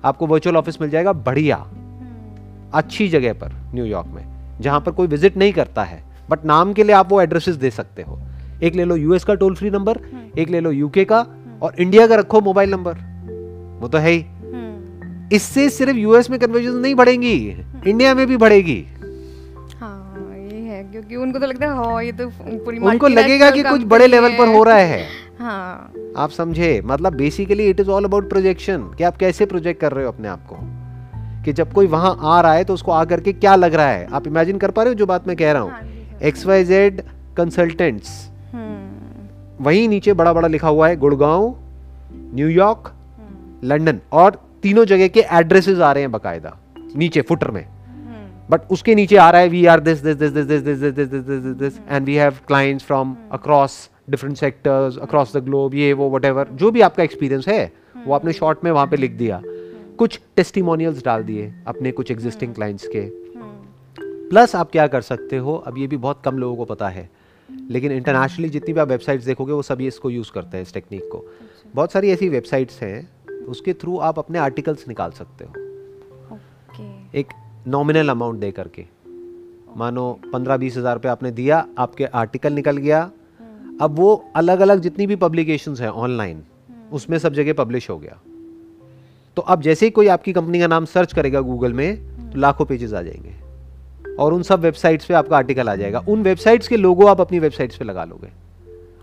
आपको 0.04 0.26
वर्चुअल 0.26 0.56
ऑफ़िस 0.56 0.80
मिल 0.80 0.90
जाएगा 0.90 1.12
बढ़िया। 1.12 1.56
hmm. 1.58 2.74
अच्छी 2.74 3.08
जगह 3.08 3.32
पर 3.32 3.52
न्यूयॉर्क 3.74 4.06
में 4.06 4.24
जहाँ 4.60 4.80
पर 4.80 4.92
कोई 4.92 5.06
विज़िट 5.06 5.36
नहीं 5.36 5.52
करता 5.52 5.84
है। 5.84 6.02
बट 6.30 6.44
नाम 6.44 6.72
के 6.72 6.84
लिए 6.84 6.94
आप 6.94 7.10
वो 7.12 7.20
एड्रेसेस 7.22 7.56
दे 7.56 7.70
सकते 7.70 8.02
हो। 8.02 8.18
एक 8.62 8.74
ले 8.74 8.84
लो 8.84 8.96
यूएस 8.96 9.24
का 9.24 9.34
टोल 9.34 9.54
फ्री 9.54 9.70
नंबर 9.70 9.94
hmm. 9.94 10.38
एक 10.38 10.48
ले 10.48 10.60
लो 10.60 10.70
यूके 10.70 11.04
का 11.04 11.24
hmm. 11.24 11.62
और 11.62 11.80
इंडिया 11.80 12.06
का 12.06 12.14
रखो 12.14 12.40
मोबाइल 12.40 12.70
नंबर 12.70 13.06
वो 13.80 13.88
तो 13.88 13.98
है 13.98 14.10
ही। 14.10 14.24
इससे 15.32 15.68
सिर्फ़ 15.70 15.96
यूएस 15.96 16.30
में 16.30 16.38
कन्वर्जन 16.40 16.76
नहीं 16.76 16.94
बढ़ेंगी 16.94 17.34
इंडिया 17.86 18.14
में 18.14 18.26
भी 18.26 18.36
बढ़ेगी। 18.36 18.84
हाँ 19.80 20.36
ये 20.36 20.60
है 20.60 20.82
क्योंकि 20.84 21.16
उनको 21.16 21.38
तो 21.38 21.46
लगता 21.46 21.66
है 21.66 21.76
हाँ 21.76 22.02
ये 22.04 22.12
तो 22.12 22.28
पूरी 22.64 22.78
उनको 22.78 23.08
लगेगा 23.08 23.50
कि 23.50 23.62
कुछ 23.62 23.82
बड़े 23.84 24.06
लेवल 24.06 24.36
पर 24.38 24.54
हो। 24.54 24.62
रहा 24.62 24.76
है। 24.76 25.02
हाँ। 25.38 25.92
आप 26.16 26.30
समझे 26.30 26.80
मतलब 26.84 27.14
basically 27.14 27.68
it 27.70 27.80
is 27.80 27.90
all 27.90 28.04
about 28.04 28.28
projection 28.28 28.90
कि 28.98 29.04
आप 29.04 29.16
कैसे 29.16 29.46
प्रोजेक्ट 29.46 29.80
कर 29.80 29.92
रहे 29.92 30.04
हो 30.04 30.12
अपने 30.12 30.28
आप 30.28 30.46
को। 30.46 30.56
कि 31.44 31.52
जब 31.52 31.72
कोई 31.72 31.86
वहाँ 31.86 32.16
आ 32.22 32.40
रहा 32.40 32.52
है 32.52 32.64
तो 32.64 32.74
उसको 32.74 32.92
आकर 32.92 33.20
के 33.20 33.32
क्या 33.32 33.54
लग 33.56 33.74
रहा 33.74 33.88
है? 33.88 34.06
आप 34.12 34.26
इमेजिन 34.26 34.58
कर 34.58 34.70
पा 34.70 34.82
रहे 34.82 34.92
हो 34.92 34.98
जो 34.98 35.06
बात 35.06 35.28
मैं 35.28 35.36
कह 35.36 35.52
रहा 35.52 35.62
हाँ? 35.62 35.88
एक्स 36.22 36.46
वाई 36.46 36.64
जेड 36.64 37.00
कंसल्टेंट्स 37.36 38.28
वहीं 39.60 39.88
नीचे 39.88 40.12
बड़ा 40.12 40.32
बड़ा 40.32 40.48
लिखा 40.48 40.68
हुआ 40.68 40.88
है 40.88 40.96
गुड़गांव 40.96 41.54
न्यूयॉर्क 42.34 42.88
हम्म, 42.88 43.68
लंदन 43.68 43.98
और 44.12 44.40
तीनों 44.62 44.84
जगह 44.84 45.08
के 45.08 45.24
एड्रेसेस 45.32 45.78
आ 45.80 45.92
रहे 45.92 46.02
हैं 46.02 46.10
बकायदा 46.12 46.56
नीचे 46.96 47.20
फुटर 47.22 47.50
में 47.50 47.64
हम्म, 47.64 48.26
बट 48.50 48.70
उसके 48.70 48.94
नीचे 48.94 49.16
आ 49.16 49.28
रहा 49.30 49.40
है 49.40 49.48
we 49.48 49.64
are 49.66 49.80
this 49.80 49.98
this 50.00 50.16
this 50.16 50.32
this 50.32 50.46
this 50.46 50.62
this 50.62 50.78
this 50.78 50.94
this 50.94 51.08
this 51.10 51.24
this 51.24 51.54
this 51.56 51.78
and 51.88 52.06
we 52.06 52.14
have 52.14 52.38
clients 52.46 52.84
from 52.84 53.16
across 53.32 53.78
different 54.10 54.36
sectors 54.36 54.98
across 54.98 55.36
the 55.36 55.44
globe 55.44 55.74
ये 55.74 55.92
वो 55.92 56.10
वट 56.10 56.48
जो 56.54 56.70
भी 56.70 56.80
आपका 56.80 57.02
एक्सपीरियंस 57.02 57.48
है 57.48 57.60
वो 57.98 58.14
आपने 58.14 58.32
शॉर्ट 58.32 58.64
में 58.64 58.70
वहाँ 58.70 58.86
पे 58.86 58.96
लिख 58.96 59.12
दिया 59.14 59.40
कुछ 59.98 60.20
टेस्टिमोनियल्स 60.36 61.04
डाल 61.04 61.22
दिए 61.24 61.52
अपने 61.66 61.92
कुछ 61.92 62.10
एग्जिस्टिंग 62.10 62.54
क्लाइंट्स 62.54 62.86
के 62.86 62.98
हम्म, 62.98 64.28
प्लस 64.30 64.54
आप 64.56 64.70
क्या 64.70 64.86
कर 64.86 65.00
सकते 65.02 65.36
हो 65.36 65.54
अब 65.66 65.78
ये 65.78 65.86
भी 65.86 65.96
बहुत 65.98 66.22
कम 66.24 66.38
लोगों 66.38 66.56
को 66.56 66.64
पता 66.66 66.88
है 66.88 67.08
लेकिन 67.68 67.92
इंटरनेशनली 67.92 68.48
जितनी 68.48 68.72
भी 68.74 68.80
आप 68.80 68.88
वेबसाइट्स 68.88 69.24
देखोगे 69.24 69.52
वो 69.52 69.62
सभी 69.62 69.86
इसको 69.86 70.10
यूज़ 70.10 70.30
करते 70.32 70.56
हैं 70.56 70.62
इस 70.62 70.74
टेक्निक 70.74 71.08
को 71.12 71.24
बहुत 71.74 71.92
सारी 71.92 72.10
ऐसी 72.10 72.28
वेबसाइट्स 72.28 72.82
हैं 72.82 73.17
उसके 73.48 73.72
थ्रू 73.72 73.98
आप 73.98 74.18
अपने 74.18 74.38
आर्टिकल्स 74.38 74.88
निकाल 74.88 75.10
सकते 75.10 75.44
हो। 75.44 75.50
ओके। 76.34 77.18
एक 77.18 77.32
नॉमिनल 77.68 78.08
अमाउंट 78.08 78.40
दे 78.40 78.50
करके। 78.50 78.84
मानो 79.76 80.12
पंद्रह 80.32 80.56
बीस 80.56 80.76
हज़ार 80.76 80.94
रुपये 80.94 81.10
आपने 81.10 81.30
दिया 81.30 81.66
आपके 81.78 82.04
आर्टिकल 82.04 82.52
निकल 82.52 82.76
गया। 82.76 83.00
अब 83.80 83.94
वो 83.96 84.14
अलग 84.36 84.60
अलग 84.60 84.80
जितनी 84.80 85.06
भी 85.06 85.16
पब्लिकेशंस 85.16 85.80
हैं 85.80 85.88
ऑनलाइन 85.88 86.42
उसमें 86.92 87.18
सब 87.18 87.32
जगह 87.32 87.52
पब्लिश 87.52 87.90
हो 87.90 87.98
गया। 87.98 88.18
तो 89.36 89.42
अब 89.42 89.62
जैसे 89.62 89.86
ही 89.86 89.90
कोई 89.90 90.06
आपकी 90.06 90.32
कंपनी 90.32 90.60
का 90.60 90.66
नाम 90.66 90.84
सर्च 90.84 91.12
करेगा 91.12 91.40
गूगल 91.40 91.72
में 91.72 91.96
तो 92.30 92.38
लाखों 92.38 92.64
पेजेस 92.64 92.92
आ 92.92 93.02
जाएँगे। 93.02 93.34
और 94.16 94.32
उन 94.32 94.42
सब 94.42 94.60
वेबसाइट्स 94.60 95.06
पे 95.06 95.14
आपका 95.14 95.36
आर्टिकल 95.36 95.68
आ 95.68 95.74
जाएगा। 95.76 95.98
उन 96.08 96.22
वेबसाइट्स 96.22 96.68
के 96.68 96.76
लोगो 96.76 97.06
आप 97.06 97.20
अपनी 97.20 97.38
वेबसाइट्स 97.38 97.76
पे 97.76 97.84
लगा 97.84 98.04
लोगे। 98.04 98.30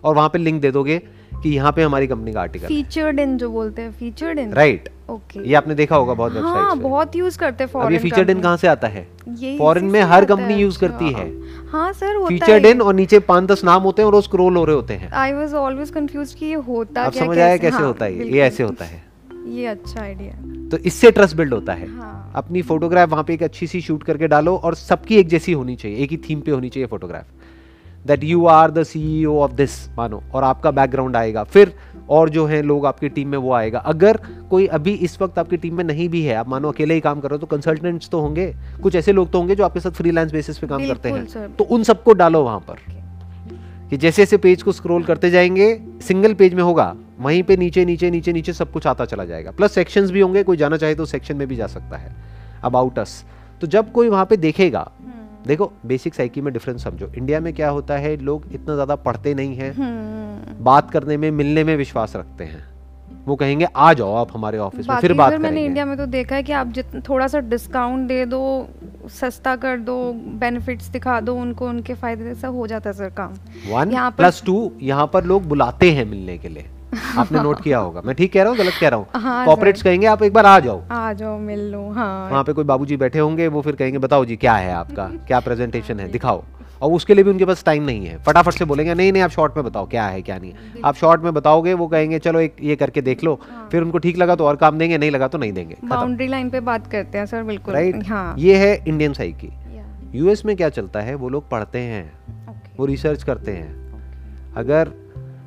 और 0.03 0.15
वहाँ 0.15 0.29
पे 0.29 0.37
लिंक 0.37 0.61
दे 0.61 0.71
दोगे। 0.71 1.01
कि 1.45 1.49
यहाँ 1.51 1.71
पे 1.71 1.83
हमारी 1.83 2.07
कंपनी 2.07 2.31
का 2.33 2.41
आर्टिकल 2.41 2.67
फीचर्ड 2.67 3.19
इन 3.19 3.37
जो 3.37 3.49
बोलते 3.49 3.81
हैं 3.81 3.91
फीचर्ड 3.91 4.39
इन 4.39 4.53
राइट 4.53 4.89
ओके 5.09 5.39
ये 5.39 5.55
आपने 5.55 5.75
देखा 5.75 5.95
होगा 5.95 6.13
बहुत 6.13 6.37
हाँ 6.37 6.77
बहुत 6.77 7.15
यूज़ 7.15 7.37
करते 7.39 7.63
हैं 7.63 7.91
ये 7.91 7.97
फीचर्ड 7.97 8.29
इन 8.29 8.41
कहाँ 8.41 8.57
से 8.57 8.67
आता 8.67 8.87
है? 8.87 9.03
फॉरेन 9.57 9.85
में 9.85 10.01
हर 10.03 10.25
कंपनी 10.25 10.55
यूज़ 10.55 10.75
अच्छा। 10.75 10.87
करती 10.87 11.11
है। 11.13 11.27
हाँ 11.71 11.91
सर 11.93 12.15
होता 12.15 12.27
फीचर्ड 12.27 12.65
इन 12.65 12.81
और 12.81 12.93
नीचे 12.93 13.19
पाँच 13.27 13.49
दस 13.51 13.63
नाम 13.63 13.83
होते 13.83 14.01
हैं 14.01 14.09
और 14.09 14.21
स्क्रॉल 14.21 14.57
हो 14.57 14.63
रहे 14.65 14.75
होते 14.75 14.93
हैं। 14.93 15.11
आई 15.13 15.33
वाज 15.33 15.53
ऑलवेज 15.55 15.89
कंफ्यूज 15.89 16.33
कि 16.33 16.45
ये 16.45 16.53
होता 16.63 17.03
अब 17.03 17.13
समझ 17.13 17.37
आया 17.37 17.57
कैसे? 17.57 17.77
हाँ, 17.77 17.85
होता 17.85 18.05
है 18.05 18.27
ये। 18.27 18.41
ऐसे 18.41 18.63
होता 18.63 18.85
है। 18.85 19.03
ये 19.49 19.65
अच्छा 19.67 20.01
आइडिया 20.01 20.33
तो 20.69 20.77
इससे 20.79 21.11
ट्रस्ट 21.11 21.35
बिल्ड 21.35 21.53
होता 21.53 21.73
है। 21.73 21.87
हाँ। 21.91 22.31
अपनी 22.35 22.61
फोटोग्राफ 22.61 23.09
वहाँ 23.09 23.23
पे 23.23 23.33
एक 23.33 23.43
अच्छी 23.43 23.67
सी 23.67 23.81
शूट 23.81 24.03
करके 24.03 24.27
डालो 24.27 24.55
और 24.57 24.75
सबकी 24.75 25.17
एक 25.17 25.27
जैसी 25.27 25.51
होनी 25.51 25.75
चाहिए 25.75 25.97
एक 25.97 26.11
ही 26.11 26.17
थीम 26.29 26.39
पे 26.39 26.51
होनी 26.51 26.69
चाहिए 26.69 26.87
photograph 26.87 27.34
that 28.05 28.23
you 28.23 28.45
are 28.45 28.71
the 28.71 28.83
CEO 28.83 29.37
of 29.39 29.51
this 29.51 29.77
मानो 29.89 30.21
और 30.33 30.43
आपका 30.43 30.71
बैकग्राउंड 30.71 31.15
आएगा। 31.15 31.43
फिर 31.43 31.73
और 32.09 32.29
जो 32.29 32.45
है 32.45 32.61
लोग 32.61 32.85
आपकी 32.85 33.09
टीम 33.09 33.29
में 33.29 33.37
वो 33.37 33.53
आएगा। 33.53 33.79
अगर 33.79 34.19
कोई 34.49 34.65
अभी 34.67 34.93
इस 34.93 35.21
वक्त 35.21 35.39
आपकी 35.39 35.57
टीम 35.57 35.75
में 35.75 35.83
नहीं 35.83 36.07
भी 36.09 36.21
है 36.23 36.35
आप 36.35 36.49
मानो 36.49 36.71
अकेले 36.71 36.93
ही 36.93 36.99
काम 36.99 37.19
कर 37.19 37.29
रहे 37.29 37.35
हो 37.35 37.39
तो 37.39 37.47
कंसल्टेंट्स 37.47 38.09
तो 38.09 38.19
होंगे। 38.19 38.53
कुछ 38.83 38.95
ऐसे 38.95 39.11
लोग 39.11 39.31
तो 39.31 39.37
होंगे 39.37 39.55
जो 39.55 39.63
आपके 39.63 39.79
साथ 39.79 39.91
फ्रीलांस 39.91 40.31
बेसिस 40.31 40.57
पे 40.57 40.67
काम 40.67 40.87
करते 40.87 41.09
हैं। 41.09 41.55
तो 41.55 41.63
उन 41.63 41.83
सबको 41.83 42.13
डालो 42.13 42.43
वहाँ 42.43 42.59
पर। 42.59 42.93
कि 43.89 43.97
जैसे 43.97 44.21
जैसे 44.21 44.37
पेज 44.37 44.61
को 44.63 44.71
स्क्रॉल 44.71 45.03
करते 45.03 45.29
जाएँगे 45.29 45.67
सिंगल 46.01 46.33
पेज 46.33 46.53
में 46.53 46.61
होगा 46.63 46.95
वहीं 47.19 47.41
पे 47.43 47.57
नीचे 47.57 47.83
नीचे 47.85 48.09
नीचे 48.11 48.33
नीचे 48.33 48.53
सब 48.53 48.71
कुछ 48.71 48.87
आता 48.87 49.05
चला 49.05 49.25
जाएगा। 49.25 49.51
प्लस 49.51 49.71
सेक्शंस 49.71 50.11
भी 50.11 50.19
होंगे 50.19 50.43
कोई 50.43 50.57
जाना 50.57 50.77
चाहे 50.77 50.95
तो 50.95 51.05
सेक्शन 51.05 51.37
में 51.37 51.47
भी 51.47 51.55
जा 51.55 51.67
सकता 51.67 51.97
है। 51.97 52.15
अबाउट 52.63 52.99
अस 52.99 53.23
तो 53.61 53.67
जब 53.67 53.91
कोई 53.91 54.09
वहाँ 54.09 54.25
पे 54.25 54.37
देखेगा 54.37 54.89
देखो 55.47 55.71
बेसिक 55.85 56.13
साइकी 56.15 56.41
में 56.41 56.53
डिफरेंस 56.53 56.83
समझो। 56.83 57.11
इंडिया 57.17 57.39
में 57.39 57.53
क्या 57.53 57.69
होता 57.69 57.97
है 57.97 58.15
लोग 58.19 58.43
इतना 58.53 58.73
ज़्यादा 58.73 58.95
पढ़ते 59.01 59.33
नहीं 59.33 59.55
हैं। 59.55 59.73
हम्म। 59.73 60.63
बात 60.63 60.91
करने 60.91 61.17
में 61.17 61.29
मिलने 61.31 61.63
में 61.63 61.75
विश्वास 61.77 62.15
रखते 62.15 62.43
हैं। 62.43 62.63
वो 63.25 63.35
कहेंगे 63.35 63.67
आ 63.75 63.91
जाओ 63.93 64.13
आप 64.15 64.31
हमारे 64.33 64.57
ऑफ़िस 64.57 64.89
में 64.89 64.99
फिर 65.01 65.13
बात 65.13 65.31
सर 65.31 65.37
मैंने 65.39 65.63
इंडिया 65.65 65.85
में 65.85 65.95
तो 65.97 66.05
देखा 66.05 66.35
है 66.35 66.43
कि 66.43 66.51
आप 66.53 66.67
जितना 66.67 67.01
थोड़ा 67.09 67.27
सा 67.27 67.39
डिस्काउंट 67.39 68.07
दे 68.07 68.25
दो 68.25 68.41
सस्ता 69.11 69.55
कर 69.55 69.77
दो 69.79 69.95
बेनिफिट्स 70.39 70.87
दिखा 70.89 71.19
दो 71.21 71.35
उनको 71.35 71.67
उनके 71.67 71.93
फ़ायदे 71.93 72.33
से 72.35 72.47
हो 72.47 72.67
जाता 72.67 72.89
है 72.89 72.95
सर 72.95 73.09
काम। 73.17 73.33
वन 73.69 74.09
प्लस 74.17 74.41
टू 74.45 74.71
यहाँ 74.81 75.09
पर 75.13 75.25
लोग 75.25 75.47
बुलाते 75.47 75.91
हैं 75.91 76.05
मिलने 76.05 76.37
के 76.37 76.49
लिए। 76.49 76.65
आपने 77.17 77.41
नोट 77.43 77.61
किया 77.61 77.79
होगा। 77.79 78.01
मैं 78.05 78.15
ठीक 78.15 78.33
कह 78.33 78.41
रहा 78.41 78.49
हूँ 78.49 78.57
गलत 78.57 78.73
कह 78.81 78.89
रहा 78.89 78.99
हूँ? 78.99 79.07
हाँ, 79.15 79.45
कॉपरेट्स 79.45 79.83
कहेंगे 79.83 80.07
आप 80.07 80.23
एक 80.23 80.33
बार 80.33 80.45
आ 80.45 80.59
जाओ। 80.59 80.81
आ 80.91 81.13
जाओ 81.13 81.37
मिल 81.39 81.59
लो 81.71 81.89
हाँ। 81.91 82.29
वहाँ 82.31 82.43
पे 82.43 82.53
कोई 82.53 82.63
बाबूजी 82.63 82.97
बैठे 82.97 83.19
होंगे 83.19 83.47
वो 83.47 83.61
फिर 83.61 83.75
कहेंगे 83.75 83.97
बताओ 83.99 84.25
जी 84.25 84.35
क्या 84.35 84.53
है 84.53 84.73
आपका? 84.73 85.05
क्या 85.27 85.39
प्रेजेंटेशन 85.39 85.99
है? 85.99 86.11
दिखाओ। 86.11 86.43
और 86.81 86.91
उसके 86.91 87.13
लिए 87.13 87.23
भी 87.23 87.29
उनके 87.29 87.45
पास 87.45 87.63
टाइम 87.63 87.83
नहीं 87.83 88.05
है। 88.05 88.17
फटाफट 88.23 88.53
से 88.53 88.65
बोलेंगे 88.65 88.93
नहीं 88.93 89.11
नहीं 89.11 89.23
आप 89.23 89.29
शॉर्ट 89.31 89.55
में 89.57 89.65
बताओ 89.65 89.85
क्या 89.87 90.05
है 90.05 90.21
क्या 90.21 90.37
नहीं 90.37 90.51
है? 90.51 90.81
आप 90.85 90.95
शॉर्ट 90.95 91.21
में 91.21 91.33
बताओगे 91.33 91.73
वो 91.73 91.87
कहेंगे 91.87 92.19
चलो 92.19 92.39
एक 92.39 92.55
ये 92.61 92.75
करके 92.75 93.01
देख 93.01 93.23
लो। 93.23 93.39
हाँ। 93.49 93.67
फिर 93.71 93.81
उनको 93.81 93.97
ठीक 93.97 94.17
लगा 94.17 94.35
तो 94.35 94.45
और 94.45 94.55
काम 94.55 94.77
देंगे 94.77 94.97
नहीं 94.97 95.11
लगा 95.11 95.27
तो 95.27 95.37
नहीं 95.37 95.53
देंगे। 95.53 95.77
बाउंड्री 95.83 96.27
लाइन 96.27 96.49
पे 96.49 96.59
बात 96.59 96.87
करते 96.87 97.17
हैं 97.17 97.25
सर 97.25 97.43
बिल्कुल। 97.43 97.73
राइट 97.73 98.07
हाँ। 98.07 98.35
ये 98.37 98.57
है 98.57 98.83
इंडियन 98.87 99.13
साइकी 99.13 99.47
Yeah, 99.47 100.15
यूएस 100.15 100.45
में 100.45 100.55
क्या 100.57 100.69
चलता 100.69 101.01
है 101.01 101.15
वो 101.15 101.29
लोग 101.29 101.49
पढ़ते 101.49 101.79
हैं। 101.79 102.11
वो 102.77 102.85
रिसर्च 102.85 103.23
करते 103.23 103.51
हैं। 103.51 104.53
अगर 104.57 104.91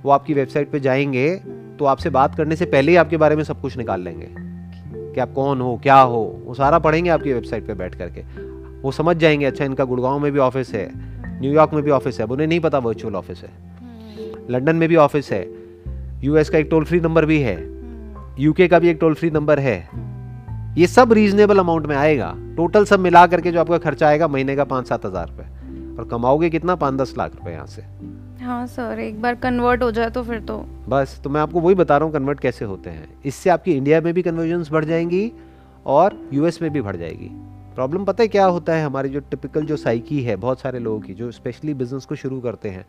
वो 0.08 0.12
आपकी 0.12 0.34
वेबसाइट 0.34 0.70
पे 0.70 0.78
जाएँगे 0.80 1.34
तो 1.78 1.84
आपसे 1.84 2.10
बात 2.10 2.34
करने 2.34 2.56
से 2.56 2.66
पहले 2.66 2.92
ही 2.92 2.96
आपके 2.96 3.16
बारे 3.16 3.36
में 3.36 3.42
सब 3.44 3.60
कुछ 3.60 3.76
निकाल 3.76 4.00
लेंगे। 4.00 4.28
कि 5.14 5.20
आप 5.20 5.32
कौन 5.32 5.60
हो 5.60 5.76
क्या 5.82 5.98
हो 6.02 6.20
वो 6.44 6.54
सारा 6.54 6.78
पढ़ेंगे 6.78 7.10
आपकी 7.10 7.32
वेबसाइट 7.32 7.66
पे 7.66 7.74
बैठ 7.74 7.94
करके। 7.94 8.20
वो 8.82 8.92
समझ 8.92 9.16
जाएँगे 9.16 9.44
अच्छा 9.44 9.64
इनका 9.64 9.84
गुड़गांव 9.84 10.18
में 10.18 10.30
भी 10.32 10.38
ऑफ़िस 10.38 10.72
है 10.74 10.90
न्यूयॉर्क 11.40 11.74
में 11.74 11.82
भी 11.82 11.90
ऑफ़िस 11.90 12.18
है 12.18 12.26
अब 12.26 12.32
उन्हें 12.32 12.46
नहीं 12.46 12.60
पता 12.60 12.78
वर्चुअल 12.78 13.14
ऑफ़िस 13.14 13.42
है। 13.42 13.50
लंदन 14.50 14.76
में 14.76 14.88
भी 14.88 14.96
ऑफ़िस 14.96 15.30
है 15.32 15.46
यूएस 16.24 16.50
का 16.50 16.58
एक 16.58 16.68
टोल 16.70 16.84
फ्री 16.84 17.00
नंबर 17.00 17.26
भी 17.26 17.40
है 17.40 17.56
यूके 18.40 18.68
का 18.68 18.78
भी 18.78 18.88
एक 18.88 18.98
टोल 19.00 19.14
फ्री 19.14 19.30
नंबर 19.30 19.58
है। 19.58 19.78
ये 20.78 20.86
सब 20.86 21.12
रीजनेबल 21.12 21.58
अमाउंट 21.58 21.86
में 21.86 21.96
आएगा। 21.96 22.34
टोटल 22.56 22.84
सब 22.84 23.00
मिला 23.00 23.26
करके 23.26 23.52
जो 23.52 23.60
आपका 23.60 23.78
खर्चा 23.78 24.08
आएगा 24.08 24.28
महीने 24.28 24.56
का 24.56 24.64
पाँच 24.64 24.88
सात 24.88 25.06
हज़ार 25.06 25.28
रुपये 25.28 25.96
और 25.96 26.08
कमाओगे 26.10 26.50
कितना? 26.50 26.74
पाँच 26.76 26.94
दस 26.94 27.14
लाख 27.18 27.34
रुपए 27.34 27.50
यहाँ 27.50 27.66
से। 27.66 27.82
हाँ 28.48 28.66
सर 28.66 28.98
एक 29.00 29.20
बार 29.22 29.34
कन्वर्ट 29.34 29.82
हो 29.82 29.90
जाए 29.90 30.10
तो 30.10 30.22
फिर 30.22 30.40
तो। 30.40 30.56
बस 30.88 31.20
तो 31.24 31.30
मैं 31.30 31.40
आपको 31.40 31.60
वही 31.60 31.74
बता 31.74 31.96
रहा 31.96 32.04
हूँ 32.04 32.12
कन्वर्ट 32.12 32.40
कैसे 32.40 32.64
होते 32.64 32.90
हैं। 32.90 33.08
इससे 33.24 33.50
आपकी 33.50 33.72
इंडिया 33.72 34.00
में 34.00 34.14
भी 34.14 34.22
कन्वर्जन्स 34.22 34.70
बढ़ 34.72 34.84
जाएँगी 34.84 35.32
और 35.86 36.28
यूएस 36.32 36.62
में 36.62 36.70
भी 36.70 36.80
बढ़ 36.80 36.96
जाएगी। 36.96 37.28
प्रॉब्लम 37.74 38.04
पता 38.04 38.22
है 38.22 38.28
क्या 38.28 38.44
होता 38.44 38.72
है? 38.72 38.84
हमारी 38.84 39.08
जो 39.08 39.20
टिपिकल 39.20 39.62
जो 39.62 39.76
साइकी 39.76 40.22
है, 40.22 40.36
बहुत 40.36 40.60
सारे 40.60 40.78
लोगों 40.78 41.00
की, 41.00 41.14
जो 41.14 41.30
स्पेशली 41.30 41.74
बिज़नेस 41.74 42.04
को 42.04 42.14
शुरू 42.14 42.40
करते 42.40 42.68
हैं, 42.68 42.86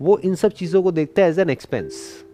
वो 0.00 0.18
इन 0.18 0.34
सब 0.34 0.52
चीज़ों 0.52 0.82
को 0.82 0.92
देखते 0.92 1.22
हैं 1.22 1.28
एज 1.28 1.38
एन 1.38 1.50
एक्सपेंस 1.50 2.24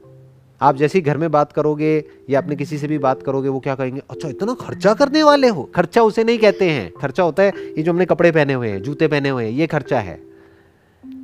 आप 0.61 0.77
जैसे 0.77 0.99
ही 0.99 1.03
घर 1.03 1.17
में 1.17 1.31
बात 1.31 1.53
करोगे 1.53 2.05
या 2.31 2.41
अपने 2.41 2.57
किसी 2.57 2.79
से 2.79 2.87
भी 2.87 2.99
बात 2.99 3.23
करोगे, 3.23 3.49
वो 3.49 3.61
क्या 3.61 3.75
कहेंगे 3.75 4.03
अच्छा 4.11 4.29
इतना 4.29 4.55
खर्चा 4.55 4.95
करने 4.95 5.23
वाले 5.23 5.49
हो? 5.49 5.71
खर्चा 5.75 6.03
उसे 6.03 6.25
नहीं 6.25 6.39
कहते 6.39 6.71
हैं। 6.71 6.93
खर्चा 7.01 7.23
होता 7.23 7.43
है, 7.43 7.49
ये 7.49 7.83
जो 7.83 7.93
हमने 7.93 8.05
कपड़े 8.05 8.33
पहने 8.33 8.53
हुए 8.53 8.69
हैं, 8.69 8.83
जूते 8.83 9.09
पहने 9.09 9.29
हुए 9.29 9.45
हैं, 9.45 9.51
ये 9.51 9.67
खर्चा 9.67 10.01
है। 10.01 10.28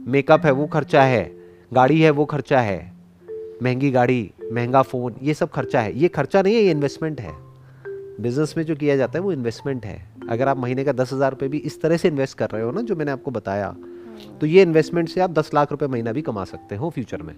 मेकअप 0.07 0.45
है 0.47 0.51
वो 0.53 0.67
खर्चा 0.67 1.03
है। 1.03 1.31
गाड़ी 1.73 2.01
है 2.01 2.11
वो 2.11 2.25
खर्चा 2.25 2.61
है। 2.61 2.93
महँगी 3.63 3.91
गाड़ी 3.91 4.31
महँगा 4.53 4.83
फ़ोन 4.83 5.15
ये 5.23 5.35
सब 5.35 5.51
खर्चा 5.51 5.81
है। 5.81 5.99
ये 5.99 6.09
खर्चा 6.09 6.43
नहीं 6.43 6.55
है 6.55 6.63
ये 6.63 6.71
इन्वेस्टमेंट 6.71 7.21
है। 7.21 7.33
बिज़नेस 8.21 8.55
में 8.57 8.65
जो 8.65 8.75
किया 8.77 8.97
जाता 8.97 9.19
है 9.19 9.23
वो 9.23 9.33
इन्वेस्टमेंट 9.33 9.87
है। 9.87 9.99
अगर 10.31 10.49
आप 10.49 10.59
महीने 10.59 10.85
का 10.85 10.93
दस 10.93 11.13
हज़ार 11.13 11.31
रुपये 11.31 11.49
भी 11.49 11.59
इस 11.61 11.81
तरह 11.83 11.97
से 11.97 12.09
इन्वेस्ट 12.09 12.39
कर 12.39 12.51
रहे 12.51 12.63
हो 12.63 12.71
ना 12.71 12.81
जो 12.83 12.97
मैंने 12.97 13.13
आपको 13.13 13.31
बताया 13.31 13.75
तो 14.41 14.47
ये 14.47 14.63
इन्वेस्टमेंट 14.63 15.09
से 15.09 15.21
आप 15.21 15.31
दस 15.31 15.51
लाख 15.55 15.71
रुपये 15.73 15.89
महीना 15.89 16.13
भी 16.13 16.23
कमा 16.23 16.45
सकते 16.45 16.77
हो 16.77 16.91
फ्यूचर 16.91 17.23
में। 17.23 17.35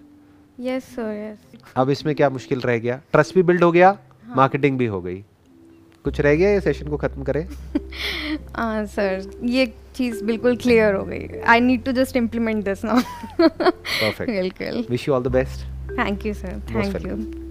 यस 0.59 0.83
सर 0.95 1.13
यस 1.13 1.73
अब 1.77 1.89
इसमें 1.89 2.13
क्या 2.15 2.29
मुश्किल 2.29 2.61
रह 2.61 2.77
गया? 2.79 3.01
ट्रस्ट 3.11 3.35
भी 3.35 3.43
बिल्ड 3.43 3.63
हो 3.63 3.71
गया 3.71 3.97
मार्केटिंग 4.35 4.77
भी 4.77 4.85
हो 4.85 5.01
गई। 5.01 5.23
कुछ 6.05 6.19
रह 6.21 6.35
गया 6.35 6.49
ये 6.49 6.61
सेशन 6.61 6.87
को 6.87 6.97
खत्म 6.97 7.23
करें? 7.23 7.47
हाँ 8.55 8.85
सर 8.85 9.29
ये 9.43 9.65
चीज़ 9.97 10.23
बिल्कुल 10.25 10.55
क्लियर 10.57 10.93
हो 10.95 11.03
गई। 11.05 11.39
I 11.45 11.59
need 11.61 11.83
to 11.83 11.91
just 12.01 12.15
implement 12.17 12.63
this 12.65 12.85
now 12.85 12.99
perfect 13.41 14.31
बिल्कुल। 14.31 14.85
Wish 14.89 15.07
you 15.07 15.13
all 15.13 15.23
the 15.23 15.27
best 15.35 15.65
thank 15.97 16.25
you 16.25 16.33
sir 16.33 16.61
thank 16.69 17.05
you 17.07 17.46